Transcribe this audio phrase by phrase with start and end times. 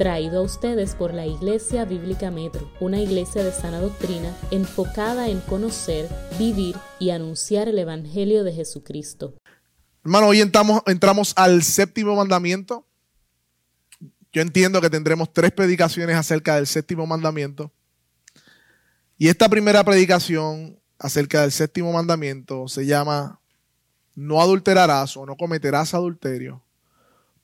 [0.00, 5.40] traído a ustedes por la Iglesia Bíblica Metro, una iglesia de sana doctrina enfocada en
[5.40, 9.34] conocer, vivir y anunciar el Evangelio de Jesucristo.
[10.02, 12.86] Hermano, hoy entramos, entramos al séptimo mandamiento.
[14.32, 17.70] Yo entiendo que tendremos tres predicaciones acerca del séptimo mandamiento.
[19.18, 23.38] Y esta primera predicación acerca del séptimo mandamiento se llama
[24.14, 26.64] No adulterarás o no cometerás adulterio,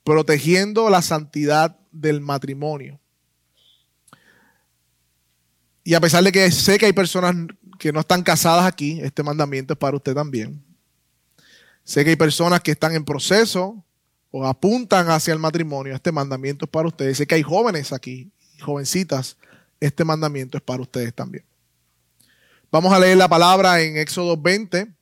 [0.04, 3.00] protegiendo la santidad del matrimonio.
[5.84, 7.34] Y a pesar de que sé que hay personas
[7.78, 10.64] que no están casadas aquí, este mandamiento es para usted también.
[11.84, 13.84] Sé que hay personas que están en proceso
[14.32, 15.95] o apuntan hacia el matrimonio.
[15.95, 17.19] Este mandamiento es para ustedes.
[17.19, 19.36] Sé que hay jóvenes aquí, jovencitas.
[19.78, 21.44] Este mandamiento es para ustedes también.
[22.72, 24.92] Vamos a leer la palabra en Éxodo 20.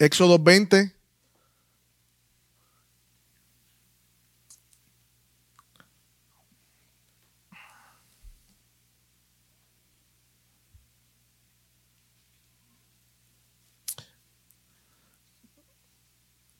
[0.00, 0.97] Éxodo 20.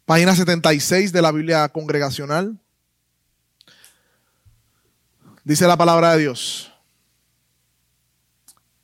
[0.09, 2.59] Página 76 de la Biblia congregacional.
[5.45, 6.73] Dice la palabra de Dios.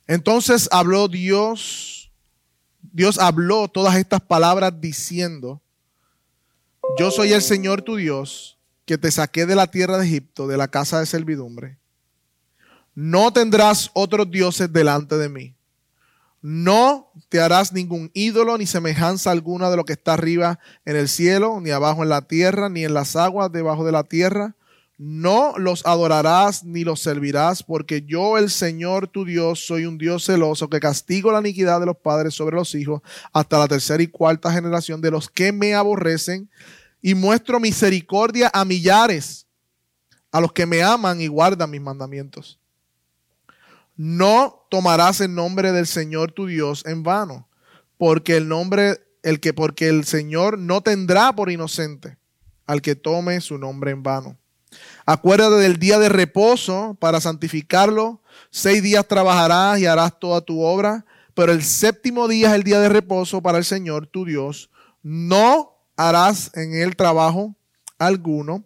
[0.05, 2.11] Entonces habló Dios,
[2.79, 5.63] Dios habló todas estas palabras diciendo,
[6.99, 10.57] yo soy el Señor tu Dios, que te saqué de la tierra de Egipto, de
[10.57, 11.79] la casa de servidumbre.
[12.93, 15.55] No tendrás otros dioses delante de mí.
[16.47, 21.09] No te harás ningún ídolo ni semejanza alguna de lo que está arriba en el
[21.09, 24.55] cielo, ni abajo en la tierra, ni en las aguas debajo de la tierra.
[24.99, 30.25] No los adorarás ni los servirás, porque yo, el Señor tu Dios, soy un Dios
[30.25, 33.01] celoso que castigo la iniquidad de los padres sobre los hijos
[33.33, 36.47] hasta la tercera y cuarta generación de los que me aborrecen,
[37.01, 39.47] y muestro misericordia a millares,
[40.31, 42.59] a los que me aman y guardan mis mandamientos.
[43.95, 47.47] No tomarás el nombre del Señor tu Dios en vano,
[47.97, 52.17] porque el nombre, el que, porque el Señor no tendrá por inocente
[52.65, 54.37] al que tome su nombre en vano.
[55.05, 58.21] Acuérdate del día de reposo para santificarlo.
[58.49, 62.79] Seis días trabajarás y harás toda tu obra, pero el séptimo día es el día
[62.79, 64.69] de reposo para el Señor tu Dios.
[65.03, 67.55] No harás en él trabajo
[67.97, 68.65] alguno,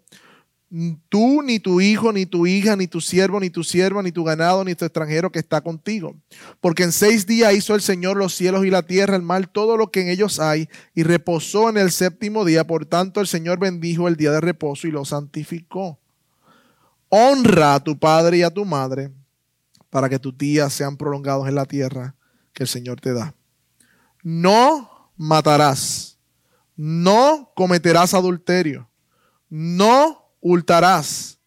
[1.10, 4.24] tú, ni tu hijo, ni tu hija, ni tu siervo, ni tu sierva, ni tu
[4.24, 6.16] ganado, ni tu extranjero que está contigo.
[6.62, 9.78] Porque en seis días hizo el Señor los cielos y la tierra, el mar, todo
[9.78, 12.68] lo que en ellos hay, y reposó en el séptimo día.
[12.68, 16.00] Por tanto, el Señor bendijo el día de reposo y lo santificó.
[17.10, 19.12] Honra a tu padre y a tu madre,
[19.90, 22.16] para que tus días sean prolongados en la tierra
[22.54, 23.34] que el Señor te da.
[24.22, 26.20] No matarás,
[26.76, 28.88] no cometerás adulterio,
[29.50, 31.40] no hurtarás.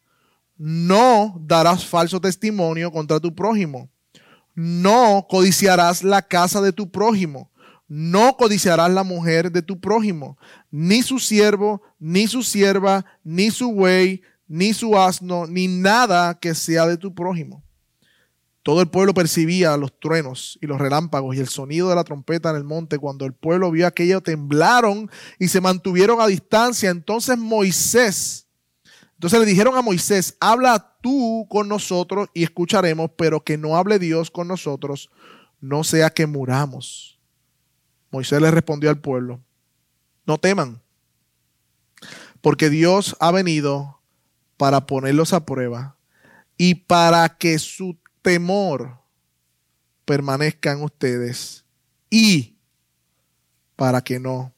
[0.56, 3.90] No darás falso testimonio contra tu prójimo.
[4.54, 7.50] No codiciarás la casa de tu prójimo.
[7.88, 10.38] No codiciarás la mujer de tu prójimo,
[10.70, 16.54] ni su siervo, ni su sierva, ni su buey, ni su asno, ni nada que
[16.54, 17.62] sea de tu prójimo.
[18.62, 22.48] Todo el pueblo percibía los truenos y los relámpagos y el sonido de la trompeta
[22.48, 22.98] en el monte.
[22.98, 26.88] Cuando el pueblo vio aquello, temblaron y se mantuvieron a distancia.
[26.88, 28.41] Entonces Moisés
[29.22, 34.00] entonces le dijeron a Moisés, habla tú con nosotros y escucharemos, pero que no hable
[34.00, 35.12] Dios con nosotros,
[35.60, 37.20] no sea que muramos.
[38.10, 39.40] Moisés le respondió al pueblo,
[40.26, 40.82] no teman,
[42.40, 44.00] porque Dios ha venido
[44.56, 45.96] para ponerlos a prueba
[46.56, 49.02] y para que su temor
[50.04, 51.64] permanezca en ustedes
[52.10, 52.56] y
[53.76, 54.52] para que no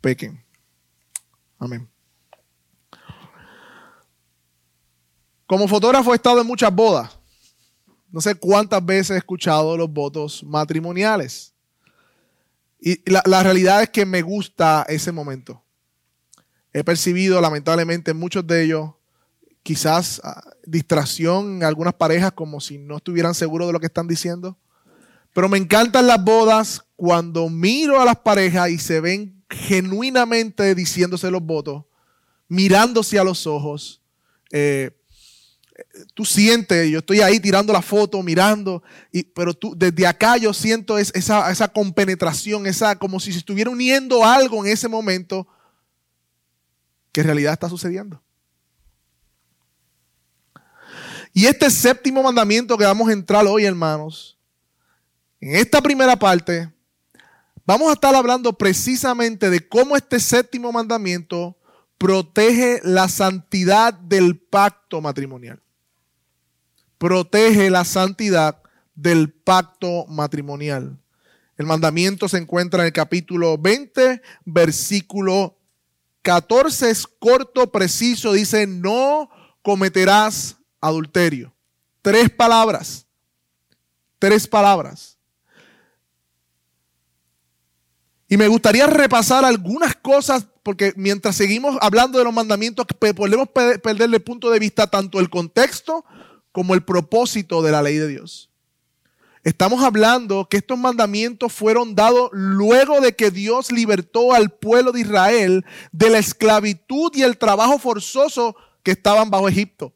[0.00, 0.42] pequen.
[1.58, 1.86] Amén.
[5.48, 7.18] Como fotógrafo he estado en muchas bodas.
[8.12, 11.54] No sé cuántas veces he escuchado los votos matrimoniales.
[12.78, 15.64] Y la, realidad es que me gusta ese momento.
[16.70, 18.90] He percibido lamentablemente muchos de ellos
[19.62, 24.06] quizás ah, distracción en algunas parejas como si no estuvieran seguros de lo que están
[24.06, 24.58] diciendo.
[25.32, 31.30] Pero me encantan las bodas cuando miro a las parejas y se ven genuinamente diciéndose
[31.30, 31.86] los votos,
[32.48, 34.02] mirándose a los ojos,
[34.52, 34.97] eh,
[36.14, 38.82] tú sientes, yo estoy ahí tirando la foto, mirando,
[39.12, 43.70] y, pero tú, desde acá yo siento esa, esa compenetración, esa, como si se estuviera
[43.70, 45.46] uniendo algo en ese momento
[47.12, 48.22] que en realidad está sucediendo.
[51.32, 54.38] Y este séptimo mandamiento que vamos a entrar hoy, hermanos,
[55.40, 56.72] en esta primera parte,
[57.64, 61.56] vamos a estar hablando precisamente de cómo este séptimo mandamiento
[61.96, 65.62] protege la santidad del pacto matrimonial.
[66.98, 68.60] Protege la santidad
[68.94, 70.98] del pacto matrimonial.
[71.56, 75.56] El mandamiento se encuentra en el capítulo 20, versículo
[76.22, 76.90] 14.
[76.90, 78.32] Es corto, preciso.
[78.32, 79.30] Dice, no
[79.62, 81.54] cometerás adulterio.
[82.02, 83.06] Tres palabras.
[84.18, 85.18] Tres palabras.
[88.28, 92.86] Y me gustaría repasar algunas cosas, porque mientras seguimos hablando de los mandamientos,
[93.16, 96.04] podemos perderle el punto de vista tanto el contexto
[96.58, 98.50] como el propósito de la ley de Dios.
[99.44, 105.02] Estamos hablando que estos mandamientos fueron dados luego de que Dios libertó al pueblo de
[105.02, 109.94] Israel de la esclavitud y el trabajo forzoso que estaban bajo Egipto.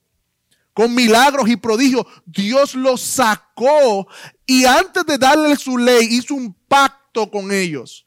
[0.73, 4.07] Con milagros y prodigios, Dios los sacó
[4.47, 8.07] y antes de darle su ley hizo un pacto con ellos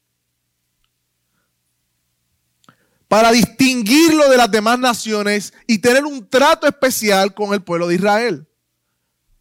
[3.07, 7.95] para distinguirlo de las demás naciones y tener un trato especial con el pueblo de
[7.95, 8.47] Israel.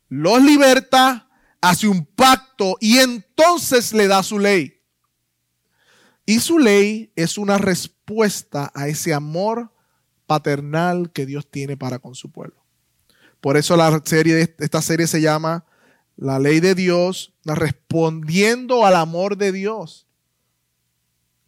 [0.08, 1.28] Los liberta,
[1.61, 4.81] hace un pacto y entonces le da su ley.
[6.26, 9.72] Y su ley es una respuesta a ese amor
[10.26, 12.62] paternal que Dios tiene para con su pueblo.
[13.40, 15.66] Por eso la serie, esta serie se llama
[16.16, 20.04] La ley de Dios, respondiendo al amor de Dios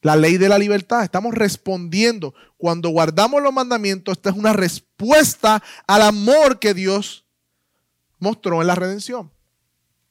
[0.03, 1.03] la ley de la libertad.
[1.03, 2.35] Estamos respondiendo.
[2.57, 7.25] Cuando guardamos los mandamientos, esta es una respuesta al amor que Dios
[8.19, 9.31] mostró en la redención.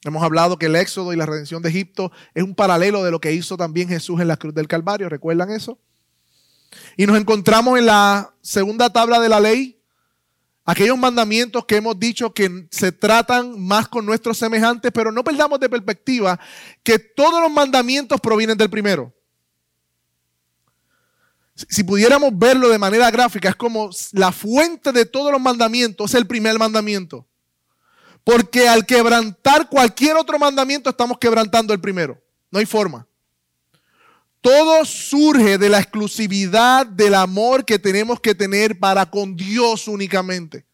[0.03, 3.19] Hemos hablado que el éxodo y la redención de Egipto es un paralelo de lo
[3.19, 5.09] que hizo también Jesús en la cruz del Calvario.
[5.09, 5.79] ¿Recuerdan eso?
[6.95, 9.81] Y nos encontramos en la segunda tabla de la ley,
[10.63, 15.59] aquellos mandamientos que hemos dicho que se tratan más con nuestros semejantes, pero no perdamos
[15.59, 16.39] de perspectiva
[16.83, 19.11] que todos los mandamientos provienen del primero.
[21.55, 26.15] Si pudiéramos verlo de manera gráfica, es como la fuente de todos los mandamientos, es
[26.15, 27.25] el primer mandamiento.
[28.25, 32.21] Porque al quebrantar cualquier otro mandamiento, estamos quebrantando el primero.
[32.51, 33.07] No hay forma.
[34.41, 40.65] Todo surge de la exclusividad del amor que tenemos que tener para con Dios únicamente.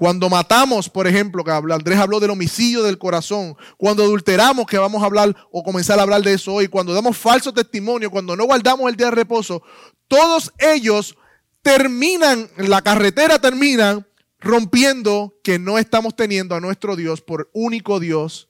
[0.00, 5.02] Cuando matamos, por ejemplo, que Andrés habló del homicidio del corazón, cuando adulteramos, que vamos
[5.02, 8.46] a hablar o comenzar a hablar de eso hoy, cuando damos falso testimonio, cuando no
[8.46, 9.62] guardamos el día de reposo,
[10.08, 11.18] todos ellos
[11.60, 14.06] terminan, la carretera terminan
[14.38, 18.48] rompiendo que no estamos teniendo a nuestro Dios por único Dios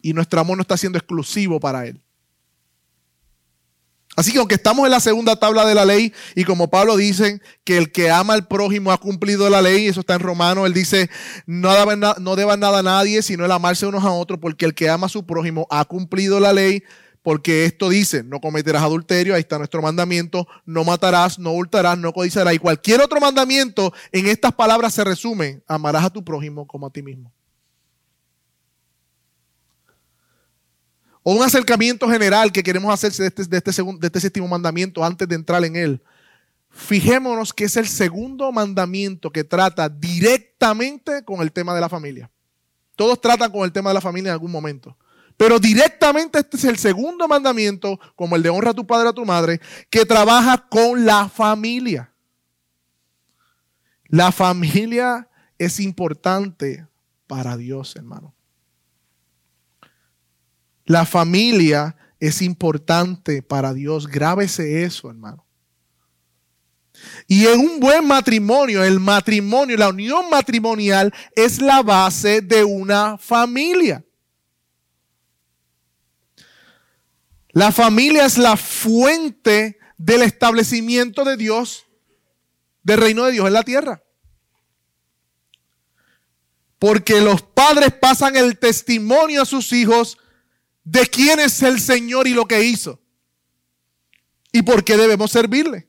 [0.00, 2.02] y nuestro amor no está siendo exclusivo para Él.
[4.16, 7.40] Así que aunque estamos en la segunda tabla de la ley y como Pablo dice
[7.64, 10.72] que el que ama al prójimo ha cumplido la ley, eso está en Romano, él
[10.72, 11.10] dice,
[11.46, 14.88] no deban, no nada a nadie, sino el amarse unos a otros, porque el que
[14.88, 16.84] ama a su prójimo ha cumplido la ley,
[17.22, 22.12] porque esto dice, no cometerás adulterio, ahí está nuestro mandamiento, no matarás, no hurtarás, no
[22.12, 26.86] codiciarás, y cualquier otro mandamiento en estas palabras se resume, amarás a tu prójimo como
[26.86, 27.32] a ti mismo.
[31.24, 35.26] O un acercamiento general que queremos hacerse de este, este, de este séptimo mandamiento antes
[35.26, 36.02] de entrar en él,
[36.70, 42.30] fijémonos que es el segundo mandamiento que trata directamente con el tema de la familia.
[42.94, 44.96] Todos tratan con el tema de la familia en algún momento.
[45.36, 49.10] Pero directamente este es el segundo mandamiento, como el de honra a tu padre y
[49.10, 49.60] a tu madre,
[49.90, 52.12] que trabaja con la familia.
[54.08, 55.28] La familia
[55.58, 56.86] es importante
[57.26, 58.33] para Dios, hermano.
[60.84, 64.06] La familia es importante para Dios.
[64.06, 65.44] Grábese eso, hermano.
[67.26, 73.18] Y en un buen matrimonio, el matrimonio, la unión matrimonial es la base de una
[73.18, 74.04] familia.
[77.50, 81.86] La familia es la fuente del establecimiento de Dios,
[82.82, 84.02] del reino de Dios en la tierra.
[86.78, 90.18] Porque los padres pasan el testimonio a sus hijos
[90.84, 93.00] de quién es el Señor y lo que hizo.
[94.52, 95.88] Y por qué debemos servirle.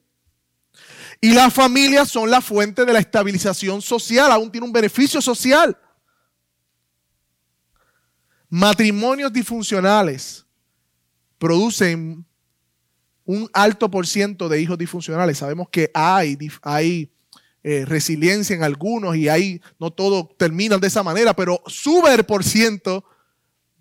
[1.20, 5.76] Y las familias son la fuente de la estabilización social, aún tiene un beneficio social.
[8.48, 10.44] Matrimonios disfuncionales
[11.38, 12.24] producen
[13.24, 15.38] un alto por ciento de hijos disfuncionales.
[15.38, 17.10] Sabemos que hay, hay
[17.62, 22.44] eh, resiliencia en algunos y ahí no todo termina de esa manera, pero sube por
[22.44, 23.04] ciento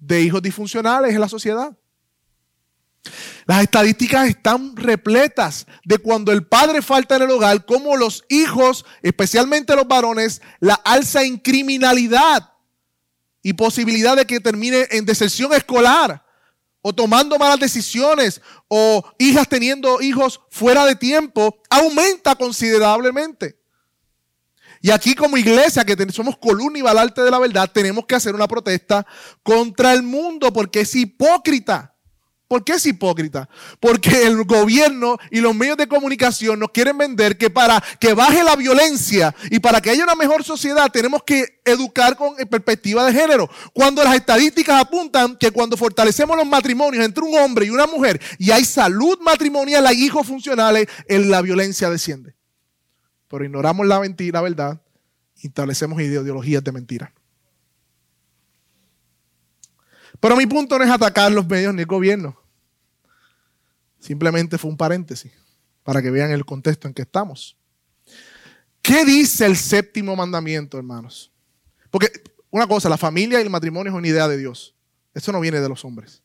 [0.05, 1.75] de hijos disfuncionales en la sociedad.
[3.45, 8.85] Las estadísticas están repletas de cuando el padre falta en el hogar, como los hijos,
[9.03, 12.53] especialmente los varones, la alza en criminalidad
[13.43, 16.25] y posibilidad de que termine en deserción escolar
[16.81, 23.59] o tomando malas decisiones o hijas teniendo hijos fuera de tiempo, aumenta considerablemente.
[24.85, 28.35] Y aquí como iglesia, que somos columna y balarte de la verdad, tenemos que hacer
[28.35, 29.03] una protesta
[29.41, 31.95] contra el mundo porque es hipócrita.
[32.47, 33.49] ¿Por qué es hipócrita?
[33.79, 38.43] Porque el gobierno y los medios de comunicación nos quieren vender que para que baje
[38.43, 43.11] la violencia y para que haya una mejor sociedad tenemos que educar con perspectiva de
[43.11, 43.49] género.
[43.73, 48.21] Cuando las estadísticas apuntan que cuando fortalecemos los matrimonios entre un hombre y una mujer
[48.37, 52.34] y hay salud matrimonial, hay hijos funcionales, la violencia desciende.
[53.35, 53.99] Pero ignoramos la
[54.41, 54.81] verdad,
[55.41, 57.13] establecemos ideologías de mentira.
[60.21, 62.41] Pero mi punto no es atacar los medios ni el gobierno.
[63.99, 65.33] Simplemente fue un paréntesis
[65.83, 67.57] para que vean el contexto en que estamos.
[68.81, 71.29] ¿Qué dice el séptimo mandamiento, hermanos?
[71.91, 72.09] Porque
[72.49, 74.77] una cosa, la familia y el matrimonio es una idea de Dios.
[75.13, 76.23] Eso no viene de los hombres.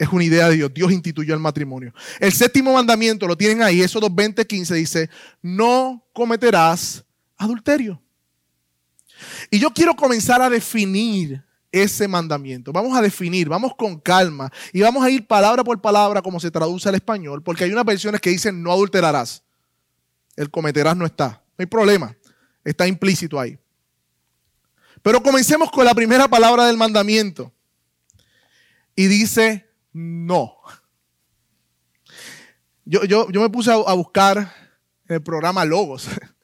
[0.00, 0.72] Es una idea de Dios.
[0.72, 1.92] Dios instituyó el matrimonio.
[2.18, 5.10] El séptimo mandamiento, lo tienen ahí, 2, 20, 15, dice,
[5.42, 7.04] no cometerás
[7.36, 8.00] adulterio.
[9.50, 12.72] Y yo quiero comenzar a definir ese mandamiento.
[12.72, 16.50] Vamos a definir, vamos con calma y vamos a ir palabra por palabra como se
[16.50, 19.42] traduce al español, porque hay unas versiones que dicen no adulterarás.
[20.34, 21.42] El cometerás no está.
[21.58, 22.16] No hay problema.
[22.64, 23.58] Está implícito ahí.
[25.02, 27.52] Pero comencemos con la primera palabra del mandamiento.
[28.96, 30.56] Y dice no.
[32.84, 34.52] Yo, yo, yo me puse a, a buscar
[35.06, 36.08] el programa Logos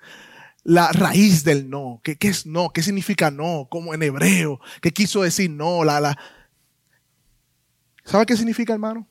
[0.67, 2.01] la raíz del no.
[2.03, 2.71] ¿Qué, ¿Qué, es no?
[2.71, 3.69] ¿Qué significa no?
[3.71, 4.61] Como en hebreo.
[4.83, 5.85] ¿Qué quiso decir no?
[5.85, 6.19] La, la...
[8.05, 9.07] ¿Sabe qué significa, hermano?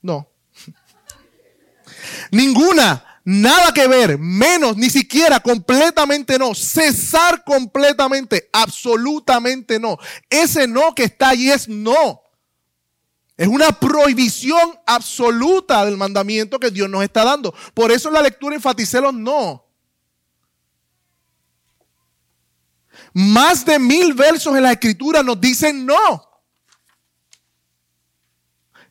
[0.00, 0.30] No.
[2.30, 3.04] Ninguna.
[3.24, 6.54] Nada que ver, menos, ni siquiera, completamente no.
[6.54, 9.96] Cesar completamente, absolutamente no.
[10.28, 12.21] Ese no que está ahí es no.
[13.42, 17.52] Es una prohibición absoluta del mandamiento que Dios nos está dando.
[17.74, 19.66] Por eso en la lectura enfaticé los no.
[23.12, 26.22] Más de mil versos en la escritura nos dicen no.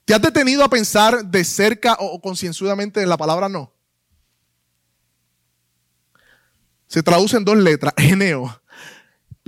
[0.04, 3.72] ¿Te has detenido a pensar de cerca o concienzudamente en la palabra no?
[6.88, 8.62] Se traduce en dos letras, eneo.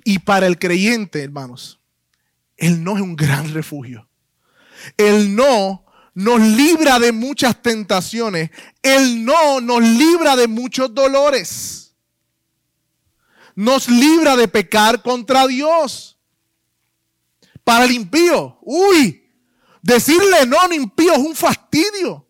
[0.06, 1.82] Y para el creyente, hermanos,
[2.56, 4.08] el no es un gran refugio.
[4.98, 8.50] El no nos libra de muchas tentaciones.
[8.82, 11.84] El no nos libra de muchos dolores
[13.56, 16.18] nos libra de pecar contra Dios.
[17.64, 19.30] Para el impío, uy,
[19.82, 22.28] decirle no a un impío es un fastidio.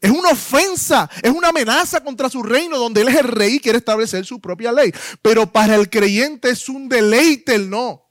[0.00, 3.60] Es una ofensa, es una amenaza contra su reino donde Él es el rey y
[3.60, 4.92] quiere establecer su propia ley.
[5.20, 8.05] Pero para el creyente es un deleite el no.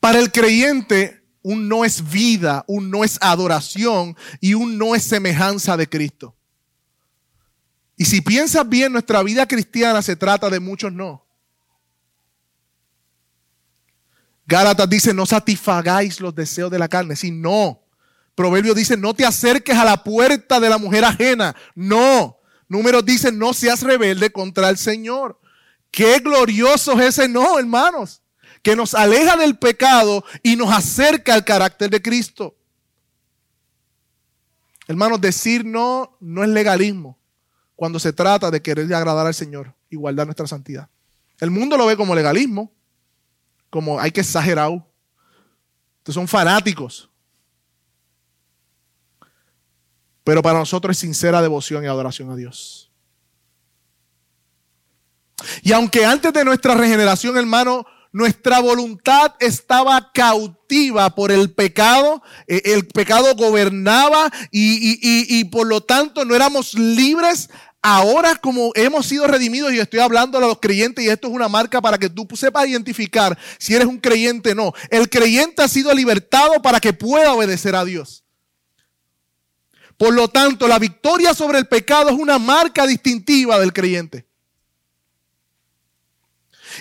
[0.00, 5.04] Para el creyente un no es vida, un no es adoración y un no es
[5.04, 6.36] semejanza de Cristo.
[7.96, 11.26] Y si piensas bien, nuestra vida cristiana se trata de muchos no.
[14.46, 17.16] Gálatas dice, no satisfagáis los deseos de la carne.
[17.16, 17.82] Si no.
[18.34, 21.54] Proverbios dice, no te acerques a la puerta de la mujer ajena.
[21.74, 22.38] No.
[22.68, 25.38] Números dice, no seas rebelde contra el Señor.
[25.90, 28.22] Qué glorioso es ese no, hermanos.
[28.62, 32.56] Que nos aleja del pecado y nos acerca al carácter de Cristo.
[34.86, 37.18] Hermanos, decir no no es legalismo
[37.76, 40.88] cuando se trata de querer agradar al Señor y guardar nuestra santidad.
[41.40, 42.72] El mundo lo ve como legalismo,
[43.70, 44.84] como hay que exagerar.
[45.98, 47.08] Estos son fanáticos.
[50.24, 52.90] Pero para nosotros es sincera devoción y adoración a Dios.
[55.62, 62.62] Y aunque antes de nuestra regeneración, hermano, nuestra voluntad estaba cautiva por el pecado, eh,
[62.64, 67.48] el pecado gobernaba y, y, por lo tanto no éramos libres
[67.80, 71.48] Ahora como hemos sido redimidos y estoy hablando a los creyentes y esto es una
[71.48, 74.72] marca para que tú sepas identificar si eres un creyente o no.
[74.90, 78.24] El creyente ha sido libertado para que pueda obedecer a Dios.
[79.96, 84.27] Por lo tanto, la victoria sobre el pecado es una marca distintiva del creyente.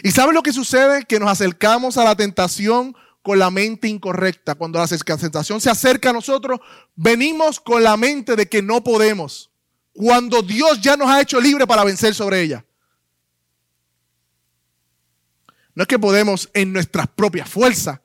[0.04, 1.06] ¿Y sabes lo que sucede?
[1.06, 4.56] Que nos acercamos a la tentación con la mente incorrecta.
[4.56, 6.60] Cuando la tentación se acerca a nosotros,
[6.96, 9.52] venimos con la mente de que no podemos
[9.98, 12.64] cuando Dios ya nos ha hecho libre para vencer sobre ella.
[15.74, 18.00] No es que podemos en nuestras propias fuerzas,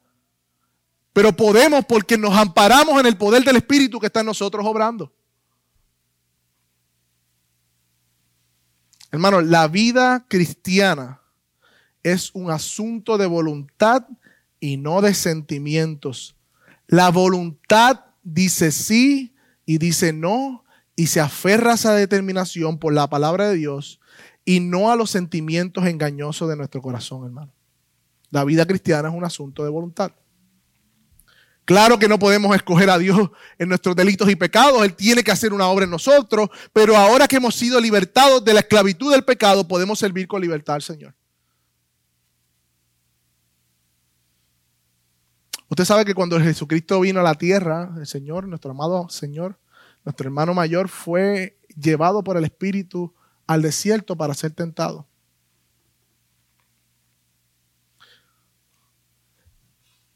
[1.12, 5.12] pero podemos porque nos amparamos en el poder del Espíritu que está en nosotros obrando.
[9.10, 11.21] Hermano, la vida cristiana
[12.02, 14.06] es un asunto de voluntad
[14.60, 16.36] y no de sentimientos.
[16.86, 20.64] La voluntad dice sí y dice no
[20.96, 24.00] y se aferra a esa determinación por la palabra de Dios
[24.44, 27.52] y no a los sentimientos engañosos de nuestro corazón, hermano.
[28.30, 30.12] La vida cristiana es un asunto de voluntad.
[31.64, 35.30] Claro que no podemos escoger a Dios en nuestros delitos y pecados, Él tiene que
[35.30, 39.24] hacer una obra en nosotros, pero ahora que hemos sido libertados de la esclavitud del
[39.24, 41.14] pecado, podemos servir con libertad al Señor.
[45.72, 49.58] Usted sabe que cuando Jesucristo vino a la tierra, el Señor, nuestro amado Señor,
[50.04, 53.14] nuestro hermano mayor, fue llevado por el Espíritu
[53.46, 55.06] al desierto para ser tentado.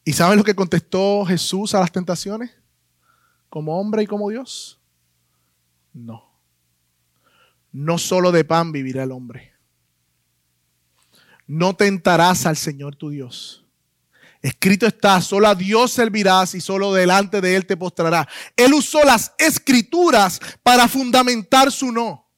[0.04, 2.50] ¿Y saben lo que contestó Jesús a las tentaciones?
[3.48, 4.78] ¿Como hombre y como Dios?
[5.94, 6.34] No.
[7.72, 9.54] No solo de pan vivirá el hombre.
[11.46, 13.65] No tentarás al Señor tu Dios
[14.46, 18.28] Escrito está, solo a Dios servirás y solo delante de Él te postrarás.
[18.54, 22.30] Él usó las escrituras para fundamentar su no.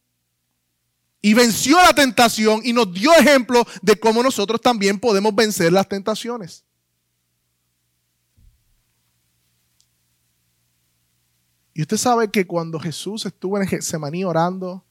[1.21, 5.87] Y venció la tentación y nos dio ejemplo de cómo nosotros también podemos vencer las
[5.87, 6.65] tentaciones.
[11.75, 14.83] Y usted sabe que cuando Jesús estuvo en Getsemaní orando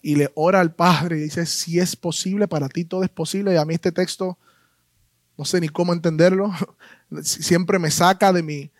[0.00, 3.54] y le ora al Padre y dice, si es posible, para ti todo es posible.
[3.54, 4.38] Y a mí este texto
[5.40, 6.52] no sé ni cómo entenderlo,
[7.22, 8.70] siempre me saca de mi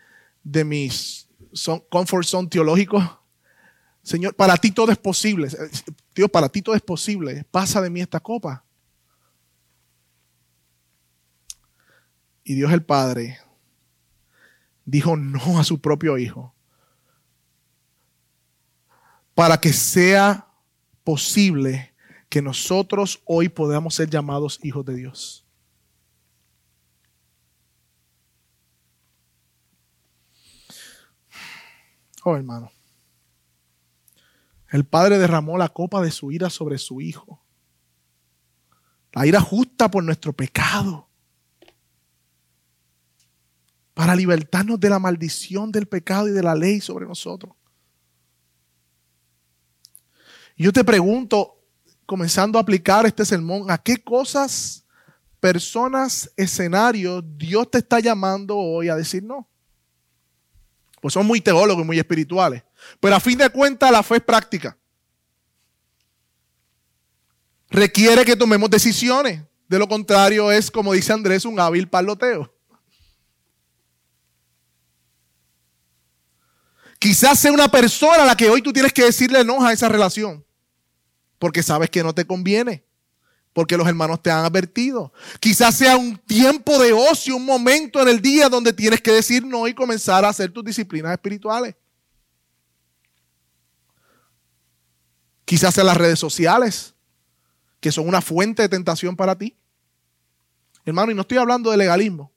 [0.45, 1.27] de mis
[1.89, 3.23] comfort zone teológico.
[4.03, 5.49] Señor, para ti todo es posible.
[6.15, 7.47] Dios, para ti todo es posible.
[7.51, 8.63] Pasa de mí esta copa.
[12.45, 13.39] Y Dios el Padre
[14.85, 16.55] dijo no a su propio Hijo.
[19.35, 20.47] Para que sea
[21.05, 21.95] posible
[22.29, 25.47] que nosotros hoy podamos ser llamados hijos de Dios.
[32.25, 32.71] Oh, hermano.
[34.71, 37.43] El Padre derramó la copa de su ira sobre su Hijo.
[39.13, 41.09] La ira justa por nuestro pecado.
[43.95, 47.55] Para libertarnos de la maldición del pecado y de la ley sobre nosotros.
[50.57, 51.65] Yo te pregunto,
[52.07, 54.87] comenzando a aplicar este sermón, ¿a qué cosas,
[55.41, 59.50] personas, escenarios Dios te está llamando hoy a decir no?
[61.01, 62.63] Pues son muy teólogos y muy espirituales.
[63.01, 64.77] Pero a fin de cuentas la fe es práctica.
[67.71, 69.43] Requiere que tomemos decisiones.
[69.69, 72.53] De lo contrario es, como dice Andrés, un hábil paloteo.
[76.99, 79.89] Quizás sea una persona a la que hoy tú tienes que decirle no a esa
[79.89, 80.45] relación.
[81.39, 82.85] Porque sabes que no te conviene
[83.61, 85.13] porque los hermanos te han advertido.
[85.39, 89.45] Quizás sea un tiempo de ocio, un momento en el día donde tienes que decir
[89.45, 91.75] no y comenzar a hacer tus disciplinas espirituales.
[95.45, 96.95] Quizás sean las redes sociales,
[97.81, 99.55] que son una fuente de tentación para ti.
[100.87, 102.33] Hermano, y no estoy hablando de legalismo.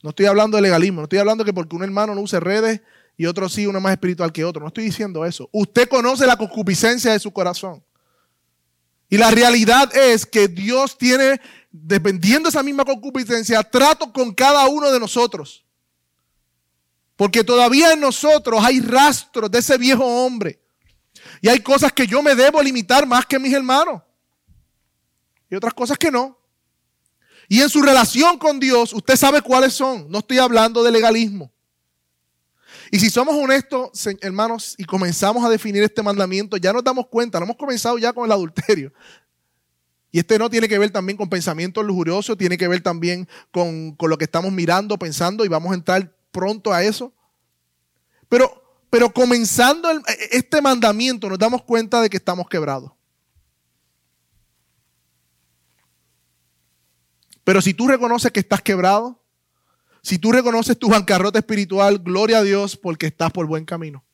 [0.00, 1.00] No estoy hablando de legalismo.
[1.00, 2.82] No estoy hablando que porque un hermano no use redes
[3.16, 4.60] y otro sí, uno más espiritual que otro.
[4.60, 5.48] No estoy diciendo eso.
[5.50, 7.82] Usted conoce la concupiscencia de su corazón.
[9.08, 11.40] Y la realidad es que Dios tiene,
[11.70, 15.64] dependiendo de esa misma concupiscencia, trato con cada uno de nosotros.
[17.16, 20.60] Porque todavía en nosotros hay rastros de ese viejo hombre.
[21.40, 24.02] Y hay cosas que yo me debo limitar más que mis hermanos.
[25.50, 26.38] Y otras cosas que no.
[27.48, 30.10] Y en su relación con Dios, usted sabe cuáles son.
[30.10, 31.50] No estoy hablando de legalismo.
[32.90, 37.38] Y si somos honestos, hermanos, y comenzamos a definir este mandamiento, ya nos damos cuenta,
[37.38, 38.92] no hemos comenzado ya con el adulterio.
[40.10, 43.96] Y este no tiene que ver también con pensamientos lujuriosos, tiene que ver también con,
[44.00, 47.12] lo que estamos mirando, pensando, y vamos a entrar pronto a eso.
[48.28, 49.88] Pero, pero comenzando
[50.30, 52.92] este mandamiento, nos damos cuenta de que estamos quebrados.
[57.44, 59.22] Pero si tú reconoces que estás quebrado,
[60.02, 64.04] si tú reconoces tu bancarrota espiritual, gloria a Dios porque estás por buen camino.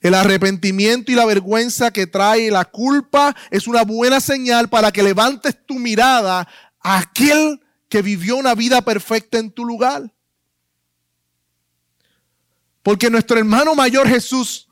[0.00, 5.02] El arrepentimiento y la vergüenza que trae la culpa es una buena señal para que
[5.02, 6.46] levantes tu mirada
[6.80, 10.12] a aquel que vivió una vida perfecta en tu lugar.
[12.82, 14.68] Porque nuestro hermano mayor Jesús,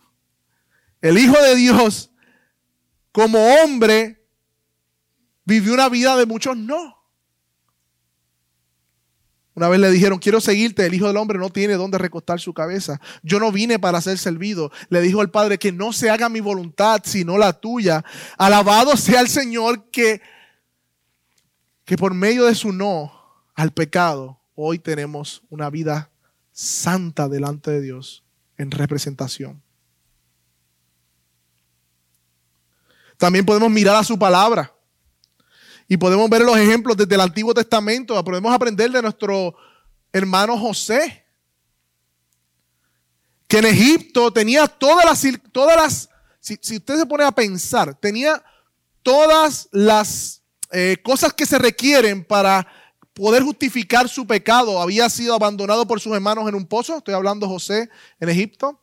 [1.00, 2.10] el Hijo de Dios,
[3.10, 4.24] como hombre,
[5.44, 7.01] vivió una vida de muchos no.
[9.54, 12.54] Una vez le dijeron, quiero seguirte, el Hijo del Hombre no tiene dónde recostar su
[12.54, 13.00] cabeza.
[13.22, 14.72] Yo no vine para ser servido.
[14.88, 18.02] Le dijo el Padre, que no se haga mi voluntad, sino la tuya.
[18.38, 20.22] Alabado sea el Señor que,
[21.84, 23.12] que por medio de su no
[23.54, 26.10] al pecado, hoy tenemos una vida
[26.52, 28.24] santa delante de Dios
[28.56, 29.62] en representación.
[33.18, 34.72] También podemos mirar a su palabra.
[35.92, 38.24] Y podemos ver los ejemplos desde el Antiguo Testamento.
[38.24, 39.54] Podemos aprender de nuestro
[40.10, 41.26] hermano José.
[43.46, 46.08] Que en Egipto tenía todas las, todas las
[46.40, 48.42] si, usted se pone a pensar, tenía
[49.02, 52.66] todas las eh, cosas que se requieren para
[53.12, 54.80] poder justificar su pecado.
[54.80, 56.96] Había sido abandonado por sus hermanos en un pozo.
[56.96, 58.80] Estoy hablando José en Egipto,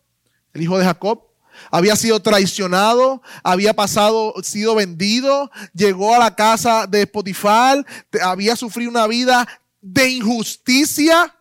[0.54, 1.29] el hijo de Jacob
[1.72, 7.84] había sido traicionado, había pasado, sido vendido, llegó a la casa de Spotify,
[8.22, 9.48] había sufrido una vida
[9.82, 11.36] de injusticia.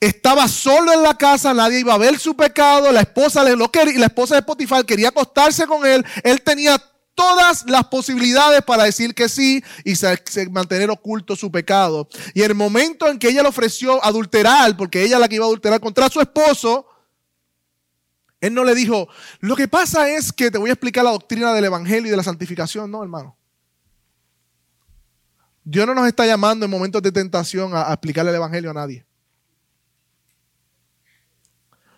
[0.00, 3.98] Estaba solo en la casa, nadie iba a ver su pecado, la esposa, lo quería,
[3.98, 6.80] la esposa de Spotify quería acostarse con él, él tenía
[7.18, 9.94] todas las posibilidades para decir que sí y
[10.50, 12.08] mantener oculto su pecado.
[12.32, 15.48] Y el momento en que ella le ofreció adulterar, porque ella la que iba a
[15.48, 16.86] adulterar contra su esposo,
[18.40, 19.08] él no le dijo,
[19.40, 22.16] lo que pasa es que te voy a explicar la doctrina del Evangelio y de
[22.16, 22.90] la santificación.
[22.90, 23.36] No, hermano.
[25.64, 29.04] Dios no nos está llamando en momentos de tentación a, explicarle el Evangelio a nadie.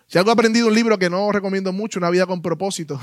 [0.07, 2.99] Si algo he aprendido un libro que no recomiendo mucho, Una vida con propósito.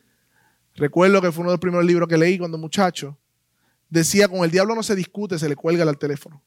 [0.74, 3.16] Recuerdo que fue uno de los primeros libros que leí cuando muchacho.
[3.88, 6.42] Decía, con el diablo no se discute, se le cuelga al teléfono.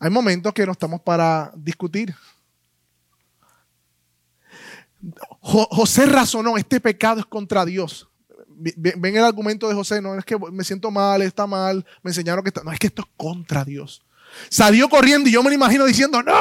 [0.00, 2.14] Hay momentos que no estamos para discutir.
[5.40, 8.08] José razonó, este pecado es contra Dios.
[8.48, 12.42] Ven el argumento de José, no es que me siento mal, está mal, me enseñaron
[12.42, 14.02] que está, no es que esto es contra Dios.
[14.50, 16.34] Salió corriendo y yo me lo imagino diciendo, no.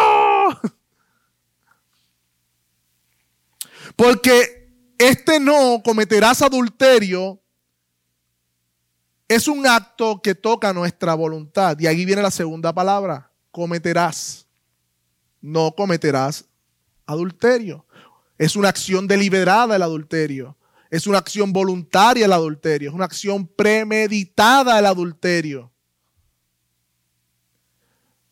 [3.96, 7.42] Porque este no cometerás adulterio
[9.28, 11.78] es un acto que toca nuestra voluntad.
[11.80, 14.48] Y ahí viene la segunda palabra, cometerás.
[15.42, 16.46] No cometerás
[17.06, 17.86] adulterio.
[18.38, 20.58] Es una acción deliberada el adulterio.
[20.90, 22.90] Es una acción voluntaria el adulterio.
[22.90, 25.72] Es una acción premeditada el adulterio.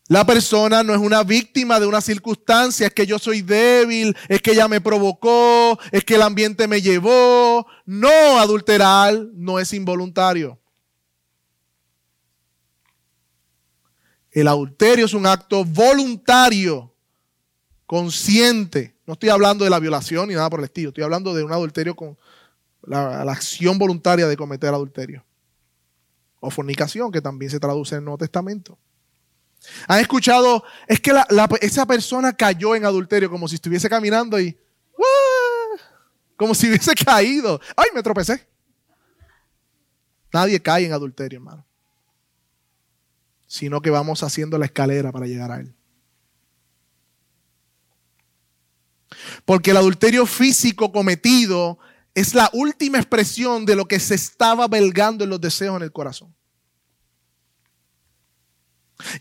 [0.08, 4.40] La persona no es una víctima de una circunstancia, es que yo soy débil, es
[4.40, 7.66] que ella me provocó, es que el ambiente me llevó.
[7.86, 10.60] No, adulterar no es involuntario.
[14.30, 16.94] El adulterio es un acto voluntario,
[17.88, 18.95] consciente.
[19.06, 20.90] No estoy hablando de la violación ni nada por el estilo.
[20.90, 22.18] Estoy hablando de un adulterio con
[22.84, 25.24] la, acción voluntaria de cometer adulterio.
[26.40, 28.78] O fornicación, que también se traduce en el Nuevo Testamento.
[29.88, 30.64] ¿Han escuchado?
[30.88, 31.12] Es que
[31.62, 34.58] esa persona cayó en adulterio como si estuviese caminando y...
[36.36, 37.62] Como si hubiese caído.
[37.78, 38.46] ¡Ay, me tropecé!
[40.34, 41.66] Nadie cae en adulterio, hermano.
[43.48, 45.74] Sino que vamos haciendo la escalera para llegar a él.
[49.46, 51.80] Porque el adulterio físico cometido
[52.14, 55.92] es la última expresión de lo que se estaba belgando en los deseos en el
[55.92, 56.34] corazón.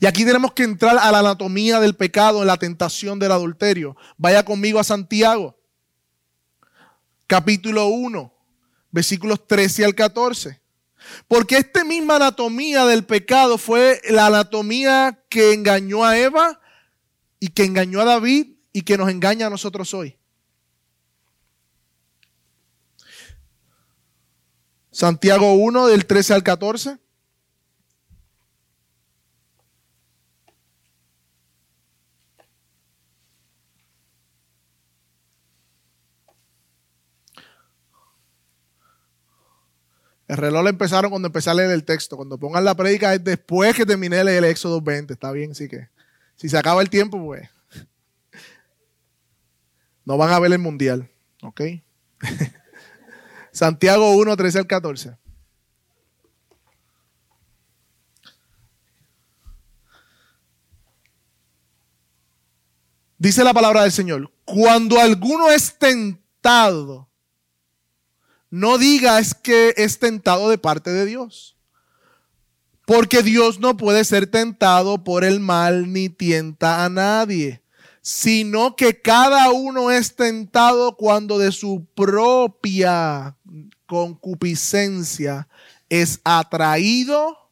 [0.00, 3.96] Y aquí tenemos que entrar a la anatomía del pecado en la tentación del adulterio.
[4.16, 5.58] Vaya conmigo a Santiago,
[7.26, 8.32] capítulo 1,
[8.92, 10.60] versículos 13 al 14.
[11.26, 16.60] Porque esta misma anatomía del pecado fue la anatomía que engañó a Eva
[17.40, 20.18] y que engañó a David y que nos engaña a nosotros hoy.
[24.90, 26.98] Santiago 1 del 13 al 14.
[40.26, 42.16] El reloj le empezaron cuando empecé a leer el texto.
[42.16, 45.12] Cuando pongan la prédica es después que terminé de leer el Éxodo 20.
[45.12, 45.90] Está bien, así que
[46.34, 47.48] si se acaba el tiempo, pues
[50.04, 51.10] no van a ver el mundial.
[51.42, 51.60] ¿Ok?
[53.52, 55.16] Santiago 1, 13 al 14.
[63.16, 67.08] Dice la palabra del Señor, cuando alguno es tentado,
[68.50, 71.56] no diga es que es tentado de parte de Dios.
[72.84, 77.63] Porque Dios no puede ser tentado por el mal ni tienta a nadie
[78.06, 83.34] sino que cada uno es tentado cuando de su propia
[83.86, 85.48] concupiscencia
[85.88, 87.50] es atraído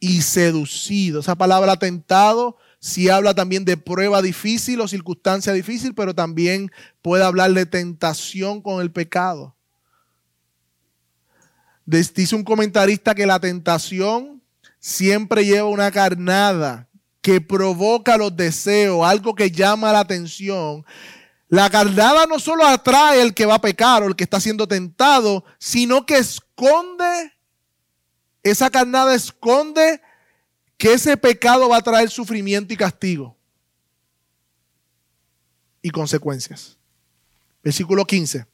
[0.00, 1.20] y seducido.
[1.20, 7.22] Esa palabra tentado sí habla también de prueba difícil o circunstancia difícil, pero también puede
[7.22, 9.54] hablar de tentación con el pecado.
[11.84, 14.42] Dice un comentarista que la tentación
[14.80, 16.85] siempre lleva una carnada
[17.26, 20.86] que provoca los deseos, algo que llama la atención.
[21.48, 24.68] La carnada no solo atrae al que va a pecar o el que está siendo
[24.68, 27.32] tentado, sino que esconde,
[28.44, 30.00] esa carnada esconde
[30.76, 33.36] que ese pecado va a traer sufrimiento y castigo
[35.82, 36.78] y consecuencias.
[37.60, 38.46] Versículo 15.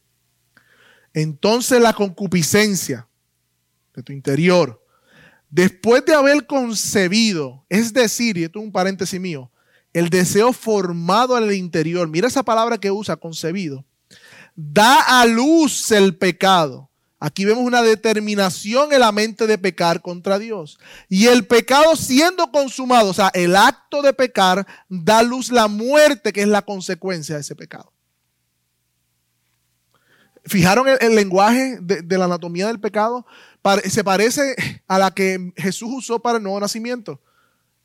[1.13, 3.07] Entonces la concupiscencia
[3.93, 4.82] de tu interior,
[5.53, 9.53] después de haber concebido, es decir, y esto es un paréntesis mío,
[9.93, 13.85] el deseo formado en el interior, mira esa palabra que usa, concebido,
[14.57, 16.89] da a luz el pecado.
[17.21, 20.81] Aquí vemos una determinación en la mente de pecar contra Dios.
[21.09, 26.33] Y el pecado siendo consumado, o sea, el acto de pecar, da luz la muerte,
[26.33, 27.92] que es la consecuencia de ese pecado.
[30.45, 33.25] ¿Fijaron el, lenguaje de, la anatomía del pecado?
[33.85, 34.57] Se parece
[34.89, 37.21] a la que Jesús usó para el nuevo nacimiento.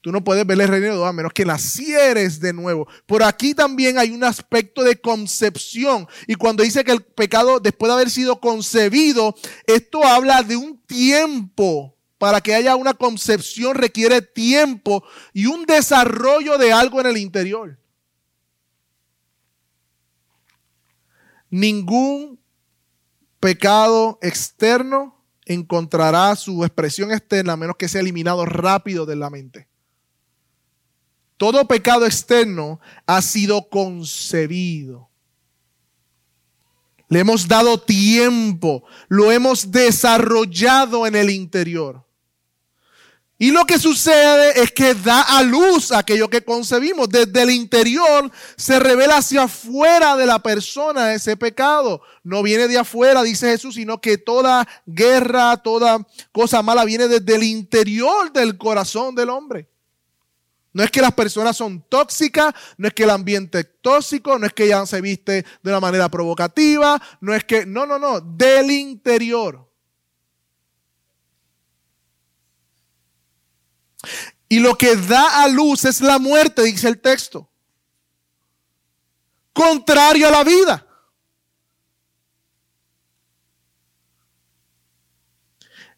[0.01, 2.87] Tú no puedes ver el reino de Dios a menos que nacieres de nuevo.
[3.05, 6.07] Por aquí también hay un aspecto de concepción.
[6.27, 10.79] Y cuando dice que el pecado, después de haber sido concebido, esto habla de un
[10.85, 11.93] tiempo.
[12.17, 17.77] Para que haya una concepción requiere tiempo y un desarrollo de algo en el interior.
[21.51, 22.39] Ningún
[23.39, 29.67] pecado externo encontrará su expresión externa a menos que sea eliminado rápido de la mente.
[31.37, 35.09] Todo pecado externo ha sido concebido.
[37.09, 42.06] Le hemos dado tiempo, lo hemos desarrollado en el interior.
[43.39, 47.07] Y lo que sucede es que da a luz aquello que concebimos.
[47.07, 52.01] Desde el interior se revela hacia afuera de la persona ese pecado.
[52.23, 57.35] No viene de afuera, dice Jesús, sino que toda guerra, toda cosa mala viene desde
[57.35, 59.69] el interior del corazón del hombre.
[60.73, 64.47] No es que las personas son tóxicas, no es que el ambiente es tóxico, no
[64.47, 68.19] es que ella se viste de una manera provocativa, no es que, no, no, no,
[68.19, 69.66] del interior.
[74.49, 77.49] Y lo que da a luz es la muerte, dice el texto.
[79.53, 80.87] Contrario a la vida.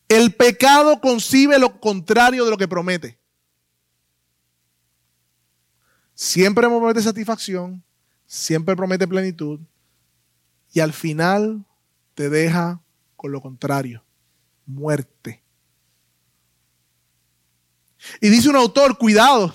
[0.08, 3.19] El pecado concibe lo contrario de lo que promete.
[6.15, 7.84] Siempre promete satisfacción,
[8.26, 9.60] siempre promete plenitud
[10.74, 11.63] y al final
[12.15, 12.82] te deja
[13.15, 14.04] con lo contrario,
[14.65, 15.43] muerte.
[18.22, 19.54] Y dice un autor, cuidado,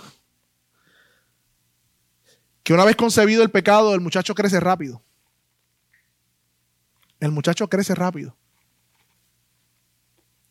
[2.62, 5.02] que una vez concebido el pecado, el muchacho crece rápido.
[7.20, 8.36] El muchacho crece rápido.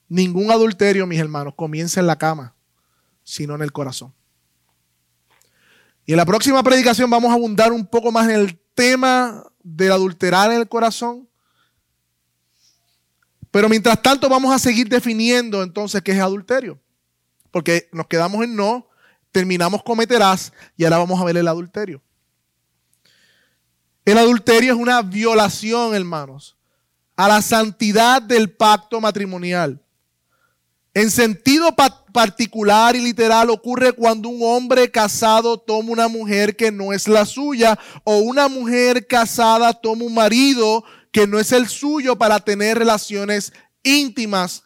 [0.08, 2.56] Ningún adulterio, mis hermanos, comienza en la cama,
[3.23, 4.13] sino en el corazón.
[6.06, 9.91] Y en la próxima predicación vamos a abundar un poco más en el tema del
[9.91, 11.27] adulterar en el corazón.
[13.49, 16.82] Pero mientras tanto vamos a seguir definiendo entonces qué es adulterio.
[17.53, 18.87] Porque nos quedamos en no,
[19.31, 22.01] terminamos cometerás y ahora vamos a ver el adulterio.
[24.03, 26.57] El adulterio es una violación, hermanos,
[27.15, 29.79] a la santidad del pacto matrimonial.
[30.95, 31.75] En sentido
[32.11, 37.23] particular y literal ocurre cuando un hombre casado toma una mujer que no es la
[37.25, 42.79] suya o una mujer casada toma un marido que no es el suyo para tener
[42.79, 44.63] relaciones íntimas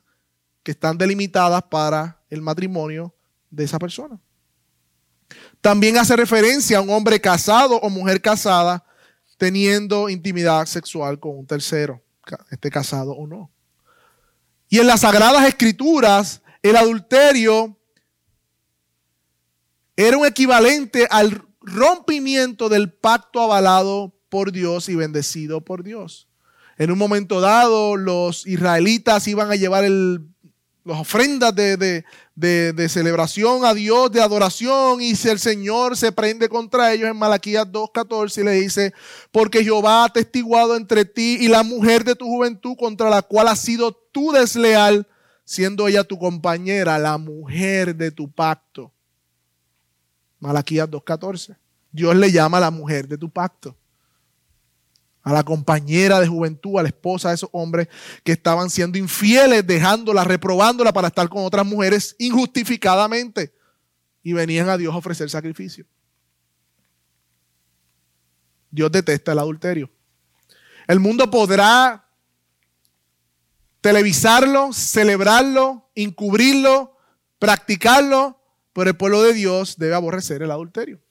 [0.67, 3.15] que están delimitadas para el matrimonio
[3.49, 4.19] de esa persona.
[5.61, 8.83] También hace referencia a un hombre casado o mujer casada
[9.37, 12.03] teniendo intimidad sexual con un tercero,
[12.51, 13.49] esté casado o no.
[14.67, 17.79] Y en las sagradas escrituras, el adulterio
[19.95, 26.27] era un equivalente al rompimiento del pacto avalado por Dios y bendecido por Dios.
[26.77, 30.27] En un momento dado, los israelitas iban a llevar el
[30.87, 32.03] las ofrendas de,
[32.89, 37.67] celebración a Dios, de adoración, y si el Señor se prende contra ellos en Malaquías
[37.67, 38.93] 2.14 y le dice,
[39.31, 43.49] porque Jehová ha testiguado entre ti y la mujer de tu juventud contra la cual
[43.49, 45.05] has sido tú desleal,
[45.43, 48.91] siendo ella tu compañera, la mujer de tu pacto.
[50.39, 51.57] Malaquías 2.14.
[51.91, 53.75] Dios le llama a la mujer de tu pacto.
[55.27, 57.89] A la compañera de juventud, a la esposa de esos hombres
[58.23, 63.53] que estaban siendo infieles, dejándola, reprobándola para estar con otras mujeres injustificadamente.
[64.23, 65.85] Y venían a Dios a ofrecer sacrificio.
[68.71, 69.89] Dios detesta el adulterio.
[70.87, 72.07] El mundo podrá
[73.81, 76.97] televisarlo, celebrarlo, encubrirlo,
[77.37, 81.01] practicarlo, pero el pueblo de Dios debe aborrecer el adulterio.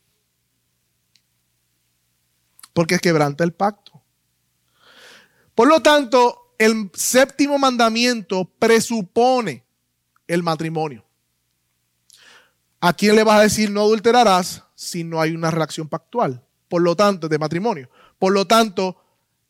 [2.72, 3.95] Porque quebranta el pacto.
[5.56, 9.64] Por lo tanto, el séptimo mandamiento presupone
[10.28, 11.02] el matrimonio.
[12.78, 16.44] ¿A quién le vas a decir no adulterarás si no hay una reacción pactual?
[16.68, 17.88] Por lo tanto, de matrimonio.
[18.18, 18.98] Por lo tanto,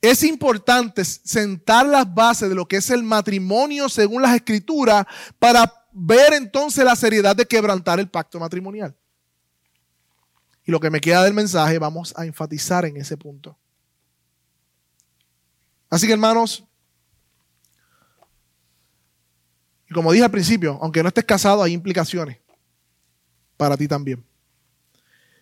[0.00, 5.06] es importante sentar las bases de lo que es el matrimonio según las escrituras
[5.40, 8.94] para ver entonces la seriedad de quebrantar el pacto matrimonial.
[10.64, 13.58] Y lo que me queda del mensaje, vamos a enfatizar en ese punto.
[15.96, 16.62] Así que hermanos,
[19.94, 22.36] como dije al principio, aunque no estés casado, hay implicaciones
[23.56, 24.22] para ti también.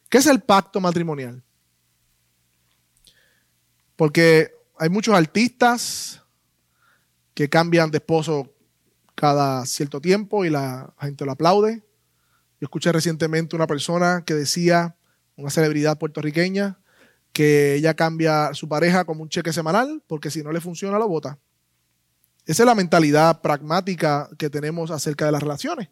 [0.09, 1.43] ¿Qué es el pacto matrimonial?
[3.97, 6.23] Porque hay muchos artistas
[7.35, 8.55] que cambian de esposo
[9.17, 11.83] cada cierto tiempo y la gente lo aplaude.
[12.61, 14.95] Yo escuché recientemente una persona que decía,
[15.35, 16.79] una celebridad puertorriqueña,
[17.35, 21.09] que ella cambia su pareja como un cheque semanal porque si no le funciona lo
[21.09, 21.39] vota.
[22.47, 25.91] Esa es la mentalidad pragmática que tenemos acerca de las relaciones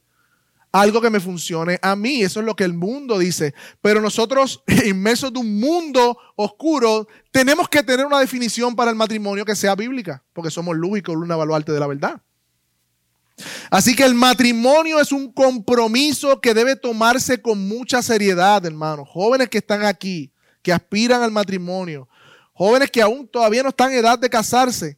[0.72, 2.22] algo que me funcione a mí.
[2.22, 3.54] Eso es lo que el mundo dice.
[3.80, 9.44] Pero nosotros, inmersos de un mundo oscuro, tenemos que tener una definición para el matrimonio
[9.44, 12.22] que sea bíblica, porque somos luz y columna baluarte de la verdad.
[13.70, 19.08] Así que el matrimonio es un compromiso que debe tomarse con mucha seriedad, hermanos.
[19.10, 22.08] Jóvenes que están aquí, que aspiran al matrimonio,
[22.52, 24.96] jóvenes que aún todavía no están en edad de casarse,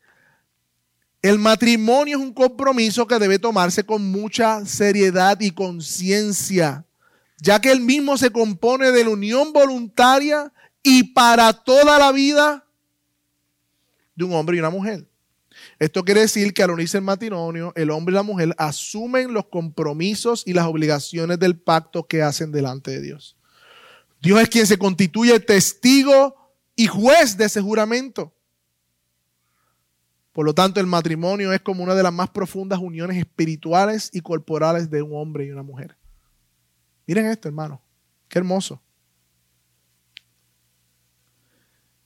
[1.23, 6.85] el matrimonio es un compromiso que debe tomarse con mucha seriedad y conciencia,
[7.39, 12.67] ya que el mismo se compone de la unión voluntaria y para toda la vida
[14.15, 15.09] de un hombre y una mujer.
[15.79, 19.47] Esto quiere decir que al unirse el matrimonio, el hombre y la mujer asumen los
[19.47, 23.37] compromisos y las obligaciones del pacto que hacen delante de Dios.
[24.25, 26.35] Dios es quien se constituye testigo
[26.75, 28.35] y juez de ese juramento.
[30.33, 34.23] Por lo tanto, el matrimonio es como una de las más profundas uniones espirituales y
[34.23, 35.99] corporales de un hombre y una mujer.
[37.07, 37.83] Miren esto, hermano.
[38.29, 38.81] Qué hermoso.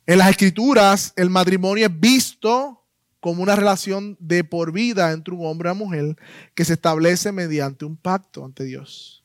[0.04, 2.85] En las escrituras, el matrimonio es visto
[3.20, 6.16] como una relación de por vida entre un hombre y una mujer
[6.57, 9.17] que se establece mediante un pacto ante Dios.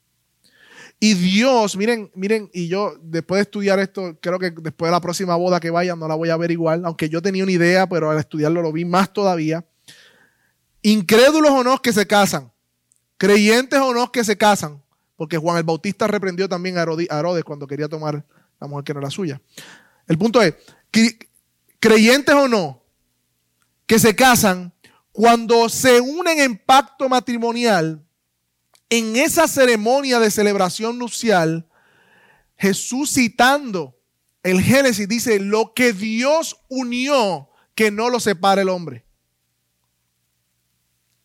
[1.06, 5.02] Y Dios, miren, miren, y yo después de estudiar esto, creo que después de la
[5.02, 7.89] próxima boda que vaya no la voy a ver igual, aunque yo tenía una idea,
[7.89, 9.66] pero al estudiarlo lo vi más todavía.
[10.82, 12.54] Incrédulos o no que se casan,
[13.18, 14.82] creyentes o no que se casan,
[15.18, 18.26] porque Juan el Bautista reprendió también a Herodes cuando quería tomar
[18.62, 19.42] la mujer que no era suya.
[20.08, 20.54] El punto es,
[21.82, 22.82] creyentes o no
[23.86, 24.72] que se casan,
[25.12, 28.02] cuando se unen en pacto matrimonial,
[28.97, 31.67] en esa ceremonia de celebración nupcial,
[32.58, 33.97] Jesús citando
[34.43, 39.03] el Génesis dice, lo que Dios unió, que no lo separe el hombre.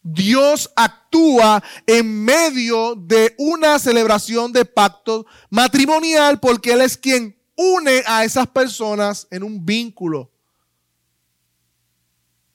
[0.03, 8.03] Dios actúa en medio de una celebración de pacto matrimonial porque Él es quien une
[8.07, 10.31] a esas personas en un vínculo.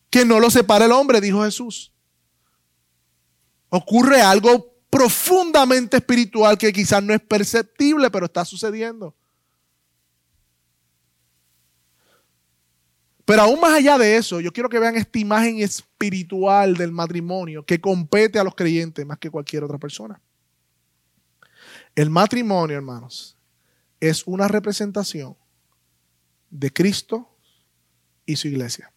[0.09, 1.93] Que no lo separe el hombre, dijo Jesús.
[3.69, 9.15] Ocurre algo profundamente espiritual que quizás no es perceptible, pero está sucediendo.
[13.25, 17.65] Pero aún más allá de eso, yo quiero que vean esta imagen espiritual del matrimonio
[17.65, 20.21] que compete a los creyentes más que cualquier otra persona.
[21.95, 23.35] El matrimonio, hermanos,
[23.99, 25.35] es una representación
[26.51, 27.35] de Cristo
[28.27, 28.93] y su iglesia.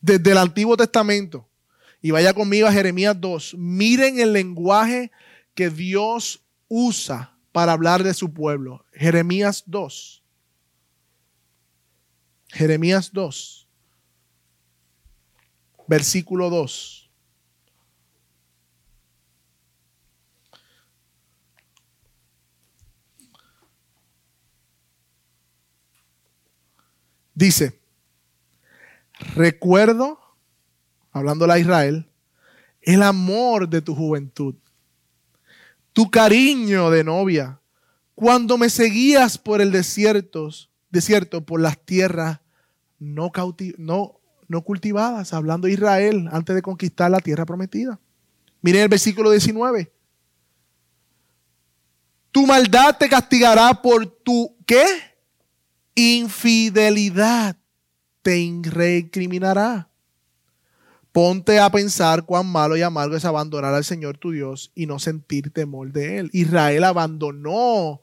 [0.00, 1.49] Desde el Antiguo Testamento,
[2.02, 3.54] y vaya conmigo a Jeremías 2.
[3.58, 5.10] Miren el lenguaje
[5.54, 8.84] que Dios usa para hablar de su pueblo.
[8.92, 10.22] Jeremías 2.
[12.48, 13.68] Jeremías 2.
[15.86, 17.10] Versículo 2.
[27.34, 27.80] Dice,
[29.34, 30.19] recuerdo
[31.10, 32.08] hablando a Israel,
[32.82, 34.54] el amor de tu juventud,
[35.92, 37.60] tu cariño de novia,
[38.14, 40.50] cuando me seguías por el desierto
[40.90, 42.40] desierto por las tierras
[42.98, 43.30] no,
[43.78, 47.98] no, no cultivadas, hablando Israel antes de conquistar la tierra prometida.
[48.60, 49.92] Miren el versículo 19.
[52.32, 54.84] Tu maldad te castigará por tu ¿qué?
[55.94, 57.56] Infidelidad
[58.22, 59.89] te recriminará.
[61.12, 64.98] Ponte a pensar cuán malo y amargo es abandonar al Señor tu Dios y no
[64.98, 66.30] sentir temor de Él.
[66.32, 68.00] Israel abandonó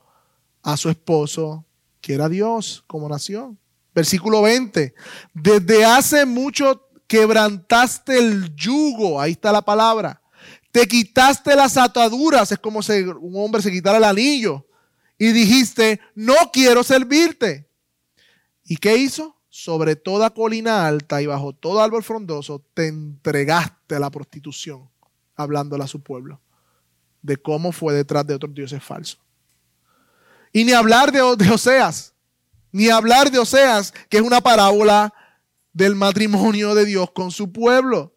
[0.61, 1.65] a su esposo,
[2.01, 3.57] que era Dios, como nación.
[3.95, 4.93] Versículo 20.
[5.33, 10.21] Desde hace mucho quebrantaste el yugo, ahí está la palabra.
[10.71, 14.67] Te quitaste las ataduras, es como si un hombre se quitara el anillo.
[15.17, 17.69] Y dijiste, no quiero servirte.
[18.65, 19.36] ¿Y qué hizo?
[19.57, 24.87] Sobre toda colina alta y bajo todo árbol frondoso, te entregaste a la prostitución,
[25.35, 26.39] hablándole a su pueblo,
[27.23, 29.19] de cómo fue detrás de otros dioses falsos.
[30.53, 32.13] Y ni hablar de, de Oseas,
[32.71, 35.11] ni hablar de Oseas, que es una parábola
[35.73, 38.13] del matrimonio de Dios con su pueblo.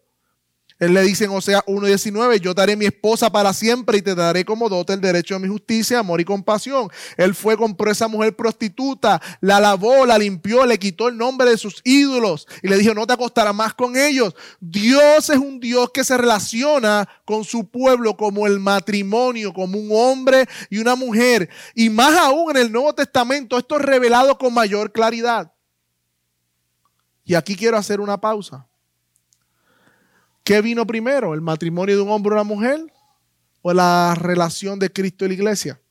[0.81, 4.43] Él le dice en Osea 1.19, yo daré mi esposa para siempre y te daré
[4.43, 6.89] como dote el derecho a mi justicia, amor y compasión.
[7.17, 11.57] Él fue, compró esa mujer prostituta, la lavó, la limpió, le quitó el nombre de
[11.59, 14.33] sus ídolos y le dijo, no te acostarás más con ellos.
[14.59, 19.89] Dios es un Dios que se relaciona con su pueblo como el matrimonio, como un
[19.91, 21.47] hombre y una mujer.
[21.75, 25.53] Y más aún en el Nuevo Testamento, esto es revelado con mayor claridad.
[27.23, 28.67] Y aquí quiero hacer una pausa.
[30.43, 31.33] ¿Qué vino primero?
[31.33, 32.81] ¿El matrimonio de un hombre y una mujer?
[33.61, 35.81] ¿O la relación de Cristo y la iglesia?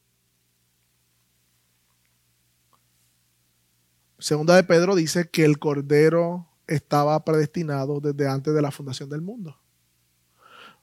[4.19, 9.23] Segunda de Pedro dice que el Cordero estaba predestinado desde antes de la fundación del
[9.23, 9.59] mundo.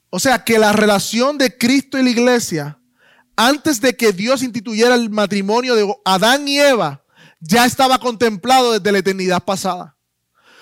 [0.10, 2.80] O sea que la relación de Cristo y la iglesia,
[3.36, 7.04] antes de que Dios instituyera el matrimonio de Adán y Eva,
[7.40, 9.97] ya estaba contemplado desde la eternidad pasada.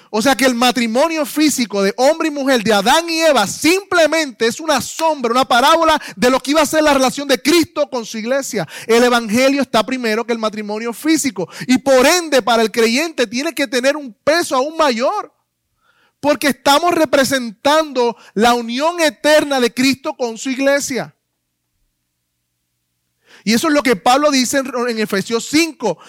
[0.09, 4.47] O sea que el matrimonio físico de hombre y mujer, de Adán y Eva, simplemente
[4.47, 7.89] es una sombra, una parábola de lo que iba a ser la relación de Cristo
[7.89, 8.67] con su iglesia.
[8.87, 11.49] El Evangelio está primero que el matrimonio físico.
[11.67, 15.33] Y por ende, para el creyente tiene que tener un peso aún mayor.
[16.19, 21.15] Porque estamos representando la unión eterna de Cristo con su iglesia.
[23.45, 25.99] Y eso es lo que Pablo dice en, Efesios 5.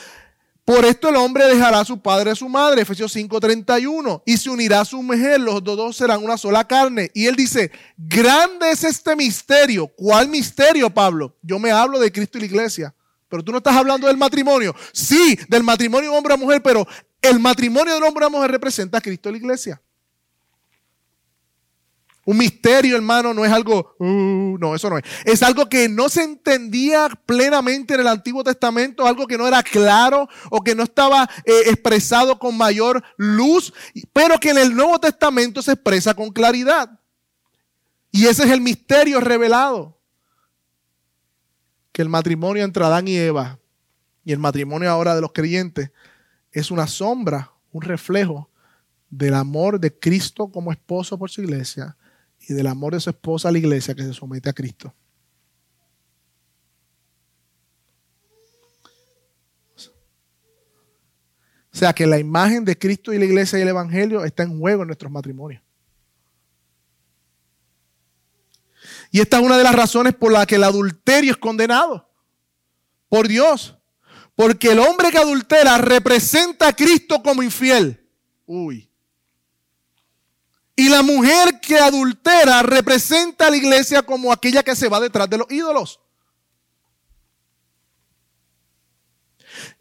[0.66, 4.36] Por esto el hombre dejará a su padre y a su madre, Efesios 5:31, y
[4.36, 7.08] se unirá a su mujer, los dos serán una sola carne.
[7.14, 9.86] Y él dice, grande es este misterio.
[9.86, 11.36] ¿Cuál misterio, Pablo?
[11.40, 12.94] Yo me hablo de Cristo y la iglesia,
[13.28, 14.74] pero tú no estás hablando del matrimonio.
[14.92, 16.84] Sí, del matrimonio hombre a mujer, pero
[17.22, 19.80] el matrimonio del hombre a mujer representa a Cristo y la iglesia.
[22.26, 25.04] Un misterio, hermano, no es algo, uh, no, eso no es.
[25.24, 29.62] Es algo que no se entendía plenamente en el Antiguo Testamento, algo que no era
[29.62, 33.72] claro o que no estaba eh, expresado con mayor luz,
[34.12, 36.98] pero que en el Nuevo Testamento se expresa con claridad.
[38.10, 39.96] Y ese es el misterio revelado.
[41.92, 43.60] Que el matrimonio entre Adán y Eva
[44.24, 45.92] y el matrimonio ahora de los creyentes
[46.50, 48.50] es una sombra, un reflejo
[49.10, 51.96] del amor de Cristo como esposo por su iglesia
[52.48, 54.94] y del amor de su esposa a la iglesia que se somete a Cristo.
[61.72, 64.58] O sea que la imagen de Cristo y la iglesia y el Evangelio está en
[64.58, 65.62] juego en nuestros matrimonios.
[69.10, 72.08] Y esta es una de las razones por las que el adulterio es condenado
[73.08, 73.76] por Dios.
[74.34, 78.08] Porque el hombre que adultera representa a Cristo como infiel.
[78.46, 78.85] Uy.
[80.76, 85.28] Y la mujer que adultera representa a la iglesia como aquella que se va detrás
[85.28, 86.00] de los ídolos.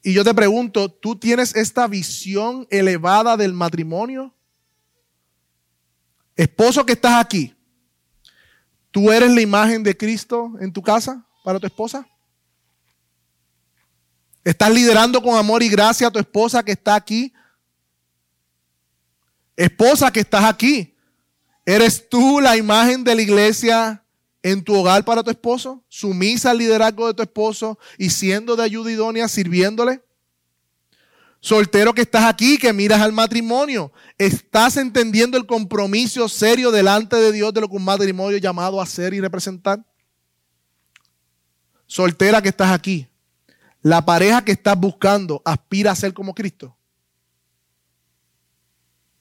[0.02, 4.34] Y yo te pregunto, ¿tú tienes esta visión elevada del matrimonio?
[6.38, 7.54] Esposo que estás aquí,
[8.92, 12.08] ¿tú eres la imagen de Cristo en tu casa para tu esposa?
[14.44, 17.34] ¿Estás liderando con amor y gracia a tu esposa que está aquí
[19.56, 20.96] Esposa que estás aquí,
[21.66, 24.04] ¿eres tú la imagen de la iglesia
[24.44, 25.84] en tu hogar para tu esposo?
[25.88, 30.04] ¿Sumisa al liderazgo de tu esposo y siendo de ayuda idónea, sirviéndole?
[31.40, 37.32] Soltero que estás aquí, que miras al matrimonio, ¿estás entendiendo el compromiso serio delante de
[37.32, 39.86] Dios de lo que un matrimonio llamado a ser y representar?
[41.86, 43.08] Soltera que estás aquí,
[43.82, 46.76] la pareja que estás buscando aspira a ser como Cristo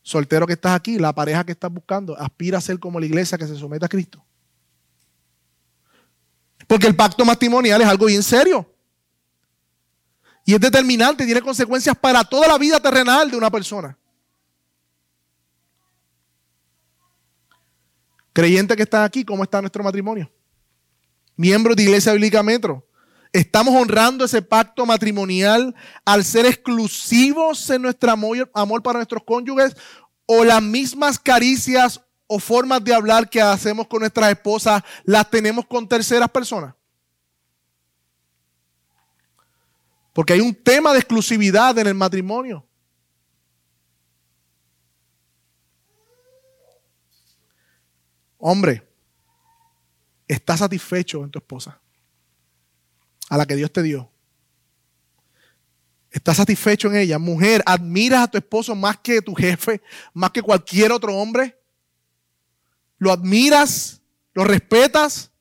[0.04, 3.38] soltero que estás aquí, la pareja que estás buscando, aspira a ser como la iglesia
[3.38, 4.24] que se somete a Cristo.
[6.68, 8.70] Porque el pacto matrimonial es algo bien serio.
[10.44, 13.96] Y es determinante, tiene consecuencias para toda la vida terrenal de una persona.
[18.34, 20.30] Creyente que están aquí, ¿cómo está nuestro matrimonio?
[21.34, 22.86] Miembros de Iglesia Bíblica Metro.
[23.34, 25.74] ¿Estamos honrando ese pacto matrimonial
[26.04, 29.76] al ser exclusivos en nuestro amor, para nuestros cónyuges?
[30.24, 35.66] ¿O las mismas caricias o formas de hablar que hacemos con nuestras esposas las tenemos
[35.66, 36.76] con terceras personas?
[40.12, 42.64] Porque hay un tema de exclusividad en el matrimonio.
[48.38, 48.88] Hombre,
[50.28, 51.80] ¿estás satisfecho en tu esposa?
[53.28, 54.10] A la que Dios te dio.
[56.10, 57.18] ¿Estás satisfecho en ella?
[57.18, 61.58] Mujer, ¿admiras a tu esposo más que tu jefe, más que cualquier otro hombre?
[62.98, 64.00] ¿Lo admiras?
[64.32, 65.32] ¿Lo respetas?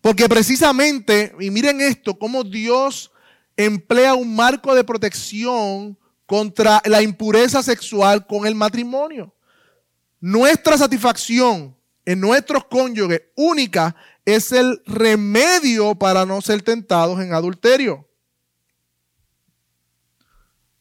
[0.00, 3.10] Porque precisamente, y miren esto, cómo Dios
[3.56, 9.34] emplea un marco de protección contra la impureza sexual con el matrimonio.
[10.20, 13.96] Nuestra satisfacción en nuestros cónyuges única
[14.26, 18.06] es el remedio para no ser tentados en adulterio.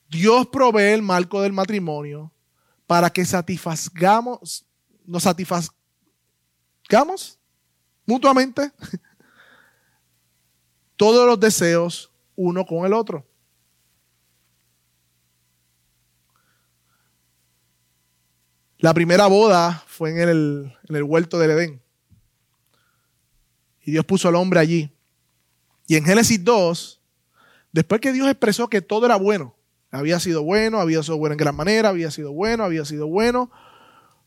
[0.09, 2.33] Dios provee el marco del matrimonio
[2.87, 4.65] para que satisfagamos,
[5.05, 7.39] nos satisfagamos
[8.05, 8.71] mutuamente
[10.95, 13.27] todos los deseos uno con el otro.
[18.79, 21.84] La primera boda fue en el, en huerto del Edén.
[23.85, 24.91] Y Dios puso al hombre allí.
[25.87, 27.01] Y en Génesis 2,
[27.71, 29.55] después que Dios expresó que todo era bueno,
[29.91, 33.51] había sido bueno, había sido bueno en gran manera, había sido bueno, había sido bueno.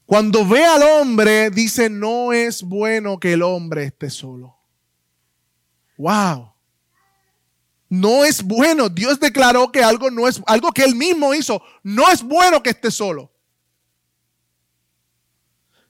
[0.06, 4.56] Cuando ve al hombre, dice, no es bueno que el hombre esté solo.
[5.98, 6.52] Wow.
[7.90, 8.88] No es bueno.
[8.88, 12.70] Dios declaró que algo no es, algo que él mismo hizo, no es bueno que
[12.70, 13.32] esté solo.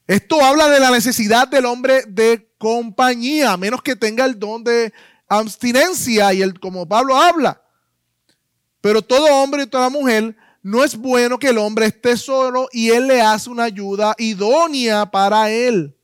[0.07, 4.63] Esto habla de la necesidad del hombre de compañía, a menos que tenga el don
[4.65, 4.93] de
[5.29, 7.63] abstinencia y el, como Pablo habla.
[8.81, 12.91] Pero todo hombre y toda mujer no es bueno que el hombre esté solo y
[12.91, 15.97] él le hace una ayuda idónea para él.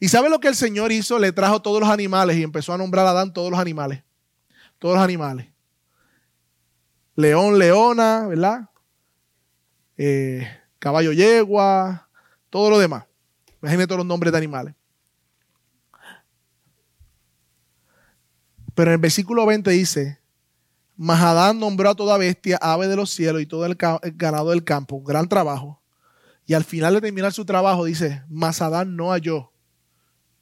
[0.00, 1.18] ¿Y sabe lo que el Señor hizo?
[1.18, 4.04] Le trajo todos los animales y empezó a nombrar a Adán todos los animales
[4.84, 5.46] todos los animales.
[7.16, 8.68] León, leona, ¿verdad?
[9.96, 10.46] Eh,
[10.78, 12.06] caballo, yegua,
[12.50, 13.06] todo lo demás.
[13.62, 14.74] Imagínate todos los nombres de animales.
[18.74, 20.20] Pero en el versículo 20 dice,
[20.96, 23.76] Mahadán nombró a toda bestia, ave de los cielos y todo el,
[24.14, 25.80] ganado del campo, gran trabajo.
[26.46, 28.22] Y al final de terminar su trabajo dice,
[28.60, 29.50] Adán no halló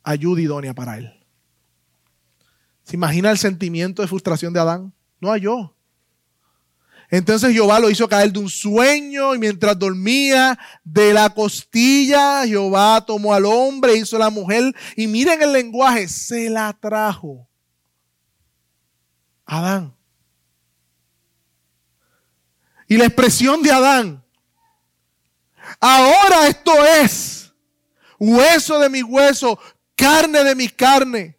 [0.03, 1.13] ayuda idónea para él.
[2.83, 4.93] ¿Se imagina el sentimiento de frustración de Adán?
[5.21, 5.75] No halló.
[7.11, 13.05] Entonces Jehová lo hizo caer de un sueño y mientras dormía de la costilla, Jehová
[13.07, 17.47] tomó al hombre, hizo a la mujer y miren el lenguaje, se la trajo.
[19.53, 19.95] Adán.
[22.89, 24.25] Y la expresión de Adán,
[25.79, 27.53] ahora esto es
[28.19, 29.59] hueso de mi hueso,
[29.95, 31.39] carne de mi carne.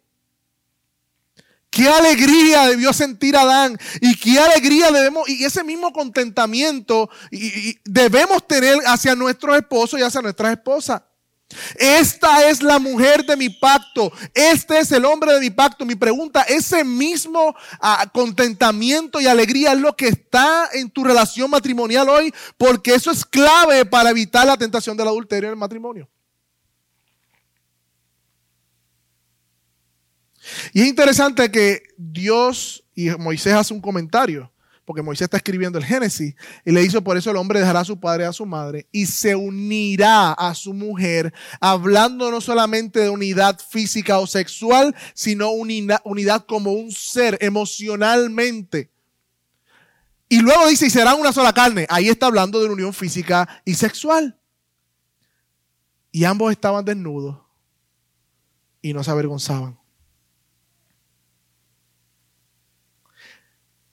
[1.70, 7.10] Qué alegría debió sentir Adán y qué alegría debemos, y ese mismo contentamiento
[7.84, 11.02] debemos tener hacia nuestros esposos y hacia nuestras esposas.
[11.76, 15.84] Esta es la mujer de mi pacto, este es el hombre de mi pacto.
[15.84, 21.50] Mi pregunta, ese mismo ah, contentamiento y alegría es lo que está en tu relación
[21.50, 26.08] matrimonial hoy, porque eso es clave para evitar la tentación del adulterio en el matrimonio.
[30.72, 34.50] Y es interesante que Dios y Moisés hace un comentario,
[34.84, 37.84] porque Moisés está escribiendo el Génesis, y le dice, por eso el hombre dejará a
[37.84, 43.00] su padre y a su madre y se unirá a su mujer, hablando no solamente
[43.00, 48.90] de unidad física o sexual, sino unidad, como un ser emocionalmente.
[50.28, 51.86] Y luego dice, y serán una sola carne.
[51.88, 54.38] Ahí está hablando de una unión física y sexual.
[56.10, 57.38] Y ambos estaban desnudos
[58.80, 59.78] y no se avergonzaban.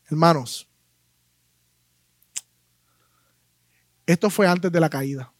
[0.09, 0.70] Hermanos,
[4.11, 5.33] esto fue antes de la caída.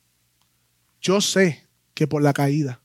[0.99, 2.81] Yo sé que por la caída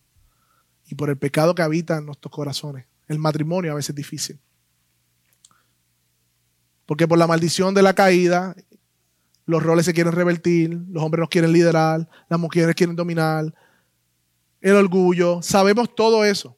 [0.86, 4.40] y por el pecado que habita en nuestros corazones, el matrimonio a veces es difícil.
[6.86, 8.54] Porque por la maldición de la caída,
[9.44, 13.52] los roles se quieren revertir, los hombres nos quieren liderar, las mujeres quieren dominar,
[14.60, 16.56] el orgullo, sabemos todo eso.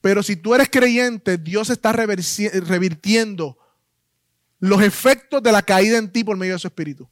[0.00, 3.58] Pero si tú eres creyente, Dios está revirtiendo
[4.58, 7.08] los efectos de la caída en ti por medio de su espíritu.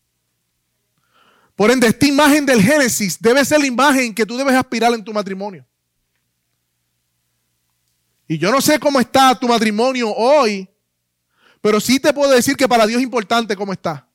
[1.55, 5.05] Por ende, esta imagen del Génesis debe ser la imagen que tú debes aspirar en
[5.05, 5.67] tu matrimonio.
[8.27, 10.69] Y yo no sé cómo está tu matrimonio hoy,
[11.61, 14.09] pero sí te puedo decir que para Dios es importante cómo está.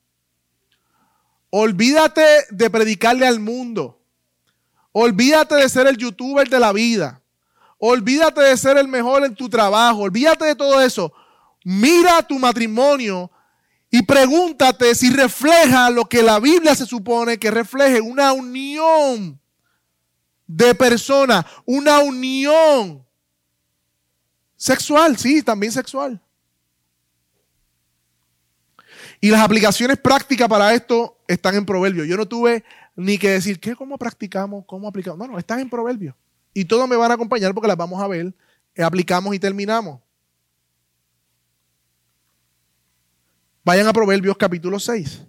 [1.49, 4.01] Olvídate de predicarle al mundo.
[4.91, 7.21] Olvídate de ser el youtuber de la vida.
[7.77, 9.99] Olvídate de ser el mejor en tu trabajo.
[9.99, 11.13] Olvídate de todo eso.
[11.63, 13.29] Mira tu matrimonio
[13.89, 19.39] y pregúntate si refleja lo que la Biblia se supone que refleje, una unión
[20.45, 23.05] de personas, una unión
[24.55, 26.21] sexual, sí, también sexual.
[29.19, 32.07] Y las aplicaciones prácticas para esto están en Proverbios.
[32.07, 32.63] Yo no tuve
[32.95, 33.75] ni que decir, ¿qué?
[33.75, 34.65] ¿Cómo practicamos?
[34.65, 35.17] ¿Cómo aplicamos?
[35.17, 36.15] No, no, están en Proverbios.
[36.53, 38.33] Y todos me van a acompañar porque las vamos a ver.
[38.77, 39.99] Aplicamos y terminamos.
[43.67, 45.23] Vayan a Proverbios capítulo 6.